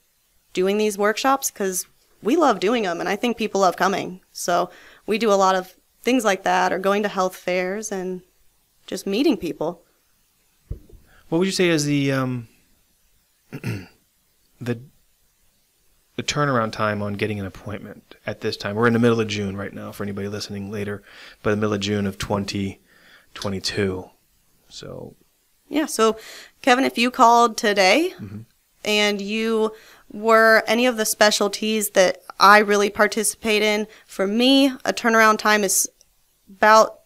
doing 0.53 0.79
these 0.79 0.97
workshops 0.97 1.51
because 1.51 1.87
we 2.23 2.37
love 2.37 2.61
doing 2.61 2.85
them 2.85 3.01
and 3.01 3.09
I 3.09 3.17
think 3.17 3.37
people 3.37 3.61
love 3.63 3.77
coming. 3.77 4.21
So 4.33 4.71
we 5.07 5.19
do 5.19 5.33
a 5.33 5.35
lot 5.35 5.55
of 5.55 5.75
things 6.03 6.25
like 6.25 6.45
that 6.45 6.73
or 6.73 6.79
going 6.79 7.03
to 7.03 7.09
health 7.09 7.37
fairs 7.37 7.91
and 7.93 8.23
just 8.87 9.07
meeting 9.07 9.37
people. 9.37 9.83
What 11.29 11.39
would 11.39 11.47
you 11.47 11.53
say 11.53 11.69
is 11.69 11.85
the 11.85 12.13
um, 12.13 12.49
the 13.51 13.89
the 14.61 16.23
turnaround 16.23 16.73
time 16.73 17.03
on 17.03 17.15
getting 17.15 17.39
an 17.39 17.47
appointment 17.47 18.15
at 18.27 18.41
this 18.41 18.57
time? 18.57 18.75
We're 18.77 18.87
in 18.87 18.95
the 18.95 18.99
middle 18.99 19.21
of 19.21 19.29
June 19.29 19.57
right 19.57 19.73
now 19.73 19.93
for 19.93 20.03
anybody 20.05 20.29
listening 20.29 20.71
later, 20.71 21.03
but 21.43 21.51
the 21.51 21.57
middle 21.57 21.75
of 21.75 21.81
June 21.81 22.07
of 22.07 22.17
2022. 22.19 24.11
So 24.71 25.15
Yeah, 25.69 25.87
so 25.87 26.17
Kevin, 26.63 26.85
if 26.85 26.99
you 26.99 27.11
called 27.11 27.57
today 27.57 28.13
Mm-hmm. 28.21 28.41
and 28.85 29.21
you 29.21 29.73
were 30.11 30.63
any 30.67 30.87
of 30.87 30.97
the 30.97 31.05
specialties 31.05 31.91
that 31.91 32.23
I 32.41 32.59
really 32.59 32.89
participate 32.91 33.63
in, 33.63 33.87
for 34.07 34.27
me, 34.27 34.67
a 34.85 34.93
turnaround 34.93 35.39
time 35.39 35.65
is 35.65 35.89
about 36.49 37.01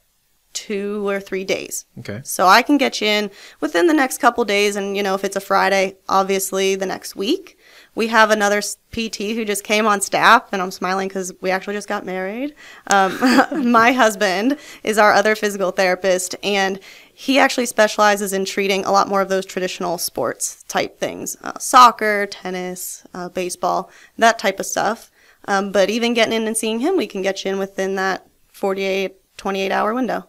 two 0.52 1.08
or 1.08 1.18
three 1.18 1.44
days. 1.44 1.86
okay, 1.98 2.20
So 2.24 2.46
I 2.46 2.62
can 2.62 2.76
get 2.78 3.00
you 3.00 3.08
in 3.08 3.30
within 3.60 3.86
the 3.86 3.94
next 3.94 4.18
couple 4.18 4.44
days, 4.44 4.76
and 4.76 4.96
you 4.96 5.02
know, 5.02 5.14
if 5.14 5.24
it's 5.24 5.36
a 5.36 5.40
Friday, 5.40 5.96
obviously 6.08 6.74
the 6.76 6.86
next 6.86 7.16
week. 7.16 7.58
We 7.94 8.06
have 8.08 8.30
another 8.30 8.62
PT 8.90 9.34
who 9.34 9.44
just 9.44 9.64
came 9.64 9.86
on 9.86 10.00
staff, 10.00 10.50
and 10.52 10.62
I'm 10.62 10.70
smiling 10.70 11.08
because 11.08 11.32
we 11.42 11.50
actually 11.50 11.74
just 11.74 11.88
got 11.88 12.06
married. 12.06 12.54
Um, 12.86 13.18
my 13.70 13.92
husband 13.92 14.56
is 14.82 14.96
our 14.96 15.12
other 15.12 15.34
physical 15.34 15.72
therapist, 15.72 16.34
and 16.42 16.80
he 17.12 17.38
actually 17.38 17.66
specializes 17.66 18.32
in 18.32 18.46
treating 18.46 18.84
a 18.84 18.92
lot 18.92 19.08
more 19.08 19.20
of 19.20 19.28
those 19.28 19.44
traditional 19.44 19.98
sports 19.98 20.62
type 20.68 20.98
things 20.98 21.36
uh, 21.42 21.58
soccer, 21.58 22.26
tennis, 22.26 23.04
uh, 23.12 23.28
baseball, 23.28 23.90
that 24.16 24.38
type 24.38 24.58
of 24.58 24.66
stuff. 24.66 25.10
Um, 25.46 25.70
but 25.70 25.90
even 25.90 26.14
getting 26.14 26.34
in 26.34 26.46
and 26.46 26.56
seeing 26.56 26.80
him, 26.80 26.96
we 26.96 27.06
can 27.06 27.20
get 27.20 27.44
you 27.44 27.50
in 27.50 27.58
within 27.58 27.96
that 27.96 28.26
48, 28.52 29.16
28 29.36 29.72
hour 29.72 29.92
window. 29.92 30.28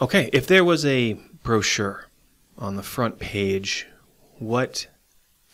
okay. 0.00 0.30
If 0.32 0.46
there 0.46 0.64
was 0.64 0.84
a 0.86 1.14
brochure 1.42 2.06
on 2.56 2.76
the 2.76 2.82
front 2.82 3.18
page, 3.18 3.88
what 4.38 4.86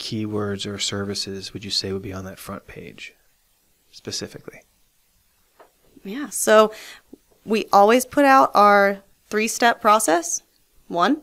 keywords 0.00 0.66
or 0.66 0.78
services 0.78 1.52
would 1.52 1.64
you 1.64 1.70
say 1.70 1.92
would 1.92 2.02
be 2.02 2.12
on 2.12 2.24
that 2.24 2.40
front 2.40 2.66
page 2.66 3.14
specifically? 3.92 4.62
Yeah, 6.02 6.30
so 6.30 6.72
we 7.44 7.66
always 7.72 8.06
put 8.06 8.24
out 8.24 8.50
our 8.54 9.02
three 9.28 9.46
step 9.46 9.80
process. 9.80 10.42
One 10.88 11.22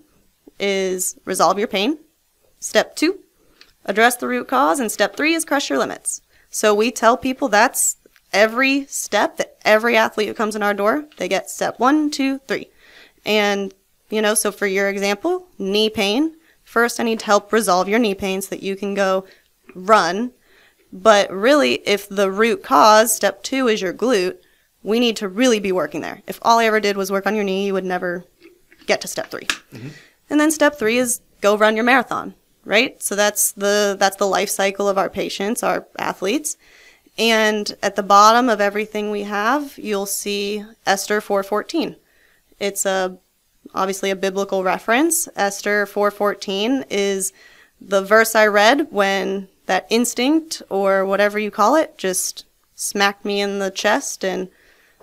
is 0.59 1.19
resolve 1.25 1.59
your 1.59 1.67
pain. 1.67 1.97
Step 2.59 2.95
two, 2.95 3.19
address 3.85 4.15
the 4.15 4.27
root 4.27 4.47
cause. 4.47 4.79
And 4.79 4.91
step 4.91 5.17
three 5.17 5.33
is 5.33 5.43
crush 5.43 5.69
your 5.69 5.79
limits. 5.79 6.21
So 6.49 6.73
we 6.73 6.91
tell 6.91 7.17
people 7.17 7.49
that's 7.49 7.97
every 8.31 8.85
step 8.85 9.37
that 9.37 9.57
every 9.65 9.97
athlete 9.97 10.27
who 10.27 10.33
comes 10.33 10.55
in 10.55 10.63
our 10.63 10.73
door, 10.73 11.05
they 11.17 11.27
get 11.27 11.49
step 11.49 11.79
one, 11.79 12.11
two, 12.11 12.39
three. 12.39 12.69
And, 13.25 13.73
you 14.09 14.21
know, 14.21 14.35
so 14.35 14.51
for 14.51 14.67
your 14.67 14.87
example, 14.87 15.47
knee 15.57 15.89
pain, 15.89 16.35
first 16.67 16.99
I 16.99 17.03
need 17.03 17.19
to 17.19 17.25
help 17.25 17.53
resolve 17.53 17.87
your 17.87 17.97
knee 17.97 18.13
pain 18.13 18.41
so 18.41 18.49
that 18.49 18.61
you 18.61 18.75
can 18.75 18.93
go 18.93 19.25
run. 19.73 20.33
But 20.91 21.31
really, 21.31 21.75
if 21.87 22.09
the 22.09 22.29
root 22.29 22.61
cause, 22.61 23.15
step 23.15 23.41
two, 23.41 23.67
is 23.67 23.81
your 23.81 23.93
glute, 23.93 24.37
we 24.83 24.99
need 24.99 25.15
to 25.17 25.29
really 25.29 25.59
be 25.59 25.71
working 25.71 26.01
there. 26.01 26.21
If 26.27 26.39
all 26.41 26.59
I 26.59 26.65
ever 26.65 26.79
did 26.79 26.97
was 26.97 27.11
work 27.11 27.25
on 27.25 27.35
your 27.35 27.43
knee, 27.45 27.65
you 27.65 27.73
would 27.73 27.85
never 27.85 28.25
get 28.85 29.01
to 29.01 29.07
step 29.07 29.29
3 29.29 29.41
mm-hmm. 29.41 29.87
And 30.29 30.39
then 30.39 30.51
step 30.51 30.77
three 30.77 30.97
is 30.97 31.21
go 31.39 31.57
run 31.57 31.75
your 31.77 31.85
marathon, 31.85 32.35
right? 32.65 33.01
So 33.01 33.15
that's 33.15 33.53
the 33.53 33.95
that's 33.97 34.17
the 34.17 34.27
life 34.27 34.49
cycle 34.49 34.89
of 34.89 34.97
our 34.97 35.09
patients, 35.09 35.63
our 35.63 35.87
athletes. 35.97 36.57
And 37.17 37.75
at 37.81 37.95
the 37.95 38.03
bottom 38.03 38.49
of 38.49 38.59
everything 38.59 39.09
we 39.09 39.23
have, 39.23 39.77
you'll 39.77 40.05
see 40.05 40.65
Esther 40.85 41.21
414. 41.21 41.95
It's 42.59 42.85
a 42.85 43.17
obviously 43.73 44.09
a 44.09 44.15
biblical 44.15 44.63
reference. 44.63 45.27
Esther 45.35 45.85
414 45.85 46.85
is 46.89 47.33
the 47.79 48.01
verse 48.01 48.35
I 48.35 48.47
read 48.47 48.87
when 48.91 49.47
that 49.65 49.87
instinct 49.89 50.61
or 50.69 51.05
whatever 51.05 51.37
you 51.37 51.51
call 51.51 51.75
it 51.75 51.97
just 51.97 52.45
smacked 52.75 53.25
me 53.25 53.41
in 53.41 53.59
the 53.59 53.71
chest 53.71 54.23
and 54.23 54.49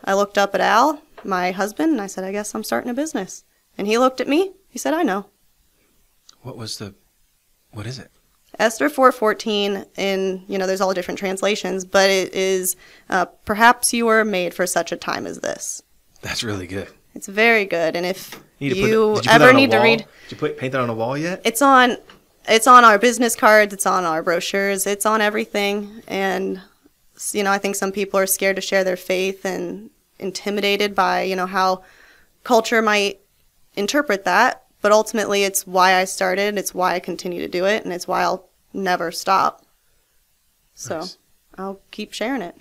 I 0.04 0.14
looked 0.14 0.38
up 0.38 0.54
at 0.54 0.60
Al, 0.60 1.00
my 1.24 1.50
husband, 1.50 1.92
and 1.92 2.00
I 2.00 2.06
said, 2.06 2.24
I 2.24 2.32
guess 2.32 2.54
I'm 2.54 2.64
starting 2.64 2.90
a 2.90 2.94
business. 2.94 3.44
And 3.78 3.86
he 3.86 3.98
looked 3.98 4.20
at 4.20 4.28
me. 4.28 4.52
He 4.68 4.78
said, 4.78 4.92
I 4.92 5.02
know. 5.02 5.26
What 6.42 6.58
was 6.58 6.76
the 6.76 6.94
what 7.72 7.86
is 7.86 7.98
it? 7.98 8.10
Esther 8.58 8.88
4:14 8.88 9.86
in 9.96 10.44
you 10.46 10.58
know 10.58 10.66
there's 10.66 10.80
all 10.80 10.94
different 10.94 11.18
translations, 11.18 11.84
but 11.84 12.08
it 12.08 12.32
is 12.34 12.76
uh, 13.10 13.24
perhaps 13.24 13.92
you 13.92 14.06
were 14.06 14.24
made 14.24 14.54
for 14.54 14.66
such 14.66 14.92
a 14.92 14.96
time 14.96 15.26
as 15.26 15.40
this. 15.40 15.82
That's 16.20 16.44
really 16.44 16.66
good. 16.66 16.88
It's 17.14 17.26
very 17.26 17.64
good, 17.64 17.96
and 17.96 18.06
if 18.06 18.40
Need 18.68 18.74
to 18.74 18.88
you, 18.88 19.12
put, 19.14 19.22
did 19.22 19.26
you 19.26 19.32
put 19.32 19.38
that 19.38 19.40
ever 19.42 19.52
need 19.52 19.70
to 19.70 19.78
read, 19.78 19.98
Did 19.98 20.30
you 20.30 20.36
put 20.36 20.56
paint 20.58 20.72
that 20.72 20.80
on 20.80 20.90
a 20.90 20.94
wall 20.94 21.16
yet? 21.18 21.40
it's 21.44 21.62
on 21.62 21.96
it's 22.46 22.66
on 22.66 22.84
our 22.84 22.98
business 22.98 23.34
cards, 23.36 23.72
it's 23.72 23.86
on 23.86 24.04
our 24.04 24.22
brochures, 24.22 24.86
it's 24.86 25.06
on 25.06 25.20
everything, 25.20 26.02
and 26.06 26.60
you 27.32 27.42
know 27.42 27.50
I 27.50 27.58
think 27.58 27.76
some 27.76 27.92
people 27.92 28.18
are 28.20 28.26
scared 28.26 28.56
to 28.56 28.62
share 28.62 28.84
their 28.84 28.96
faith 28.96 29.44
and 29.44 29.90
intimidated 30.18 30.94
by 30.94 31.22
you 31.22 31.36
know 31.36 31.46
how 31.46 31.82
culture 32.44 32.82
might 32.82 33.20
interpret 33.76 34.24
that, 34.24 34.64
but 34.82 34.92
ultimately 34.92 35.44
it's 35.44 35.66
why 35.66 35.94
I 35.94 36.04
started, 36.04 36.58
it's 36.58 36.74
why 36.74 36.94
I 36.94 37.00
continue 37.00 37.40
to 37.40 37.48
do 37.48 37.64
it, 37.64 37.84
and 37.84 37.92
it's 37.92 38.06
why 38.06 38.22
I'll 38.22 38.48
never 38.72 39.10
stop. 39.10 39.64
So 40.74 41.00
Nice. 41.00 41.18
I'll 41.56 41.80
keep 41.90 42.12
sharing 42.12 42.42
it. 42.42 42.56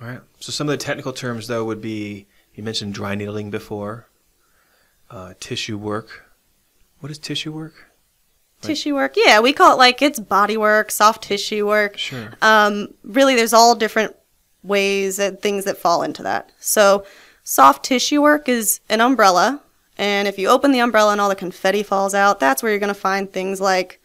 All 0.00 0.08
right. 0.08 0.20
So 0.40 0.52
some 0.52 0.68
of 0.68 0.72
the 0.72 0.84
technical 0.84 1.12
terms, 1.12 1.46
though, 1.46 1.64
would 1.64 1.80
be 1.80 2.26
you 2.54 2.62
mentioned 2.62 2.92
dry 2.94 3.14
needling 3.14 3.50
before, 3.50 4.08
uh, 5.10 5.34
tissue 5.40 5.78
work. 5.78 6.24
What 7.00 7.10
is 7.10 7.18
tissue 7.18 7.52
work? 7.52 7.74
Like- 8.62 8.68
Tissue 8.68 8.94
work, 8.94 9.14
yeah, 9.16 9.38
we 9.40 9.52
call 9.52 9.72
it 9.74 9.78
like 9.78 10.00
it's 10.00 10.18
body 10.18 10.56
work, 10.56 10.90
soft 10.90 11.22
tissue 11.24 11.66
work. 11.66 11.98
Sure. 11.98 12.32
Um, 12.40 12.94
really, 13.04 13.34
there's 13.36 13.52
all 13.52 13.74
different 13.74 14.16
ways 14.62 15.18
and 15.18 15.38
things 15.40 15.64
that 15.64 15.76
fall 15.76 16.02
into 16.02 16.22
that. 16.22 16.50
So, 16.58 17.04
soft 17.44 17.84
tissue 17.84 18.22
work 18.22 18.48
is 18.48 18.80
an 18.88 19.00
umbrella, 19.02 19.60
and 19.98 20.26
if 20.26 20.38
you 20.38 20.48
open 20.48 20.72
the 20.72 20.80
umbrella 20.80 21.12
and 21.12 21.20
all 21.20 21.28
the 21.28 21.34
confetti 21.36 21.82
falls 21.82 22.14
out, 22.14 22.40
that's 22.40 22.62
where 22.62 22.72
you're 22.72 22.78
going 22.80 22.88
to 22.88 22.94
find 22.98 23.30
things 23.30 23.60
like 23.60 24.00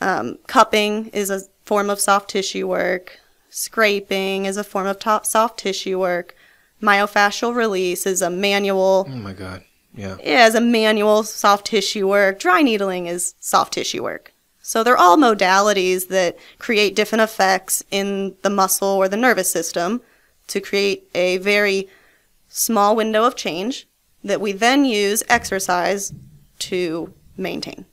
um, 0.00 0.38
cupping 0.46 1.08
is 1.08 1.28
a 1.28 1.40
form 1.64 1.90
of 1.90 1.98
soft 2.00 2.30
tissue 2.30 2.68
work, 2.68 3.18
scraping 3.50 4.46
is 4.46 4.56
a 4.56 4.64
form 4.64 4.86
of 4.86 4.98
top 5.00 5.26
soft 5.26 5.58
tissue 5.58 5.98
work, 5.98 6.34
myofascial 6.80 7.54
release 7.54 8.06
is 8.06 8.22
a 8.22 8.30
manual 8.30 9.04
Oh 9.08 9.16
my 9.16 9.32
God. 9.32 9.64
Yeah. 10.00 10.16
yeah, 10.22 10.44
as 10.44 10.54
a 10.54 10.60
manual 10.60 11.22
soft 11.22 11.66
tissue 11.66 12.08
work. 12.08 12.38
Dry 12.38 12.62
needling 12.62 13.06
is 13.06 13.34
soft 13.38 13.74
tissue 13.74 14.02
work. 14.02 14.32
So 14.62 14.82
they're 14.82 14.96
all 14.96 15.16
modalities 15.16 16.08
that 16.08 16.38
create 16.58 16.94
different 16.94 17.22
effects 17.22 17.84
in 17.90 18.36
the 18.42 18.50
muscle 18.50 18.88
or 18.88 19.08
the 19.08 19.16
nervous 19.16 19.50
system 19.50 20.00
to 20.46 20.60
create 20.60 21.08
a 21.14 21.38
very 21.38 21.88
small 22.48 22.96
window 22.96 23.24
of 23.24 23.36
change 23.36 23.86
that 24.24 24.40
we 24.40 24.52
then 24.52 24.84
use 24.84 25.22
exercise 25.28 26.12
to 26.58 27.12
maintain. 27.36 27.86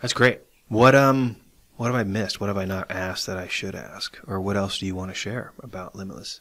That's 0.00 0.12
great. 0.12 0.40
What 0.68 0.94
um 0.94 1.36
what 1.76 1.86
have 1.86 1.94
I 1.94 2.04
missed? 2.04 2.40
What 2.40 2.48
have 2.48 2.56
I 2.56 2.64
not 2.64 2.90
asked 2.90 3.26
that 3.26 3.38
I 3.38 3.46
should 3.46 3.74
ask? 3.74 4.18
Or 4.26 4.40
what 4.40 4.56
else 4.56 4.78
do 4.78 4.86
you 4.86 4.94
want 4.94 5.10
to 5.10 5.14
share 5.14 5.52
about 5.62 5.94
Limitless? 5.94 6.40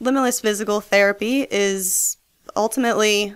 Limitless 0.00 0.40
physical 0.40 0.80
therapy 0.80 1.46
is 1.50 2.16
ultimately 2.56 3.34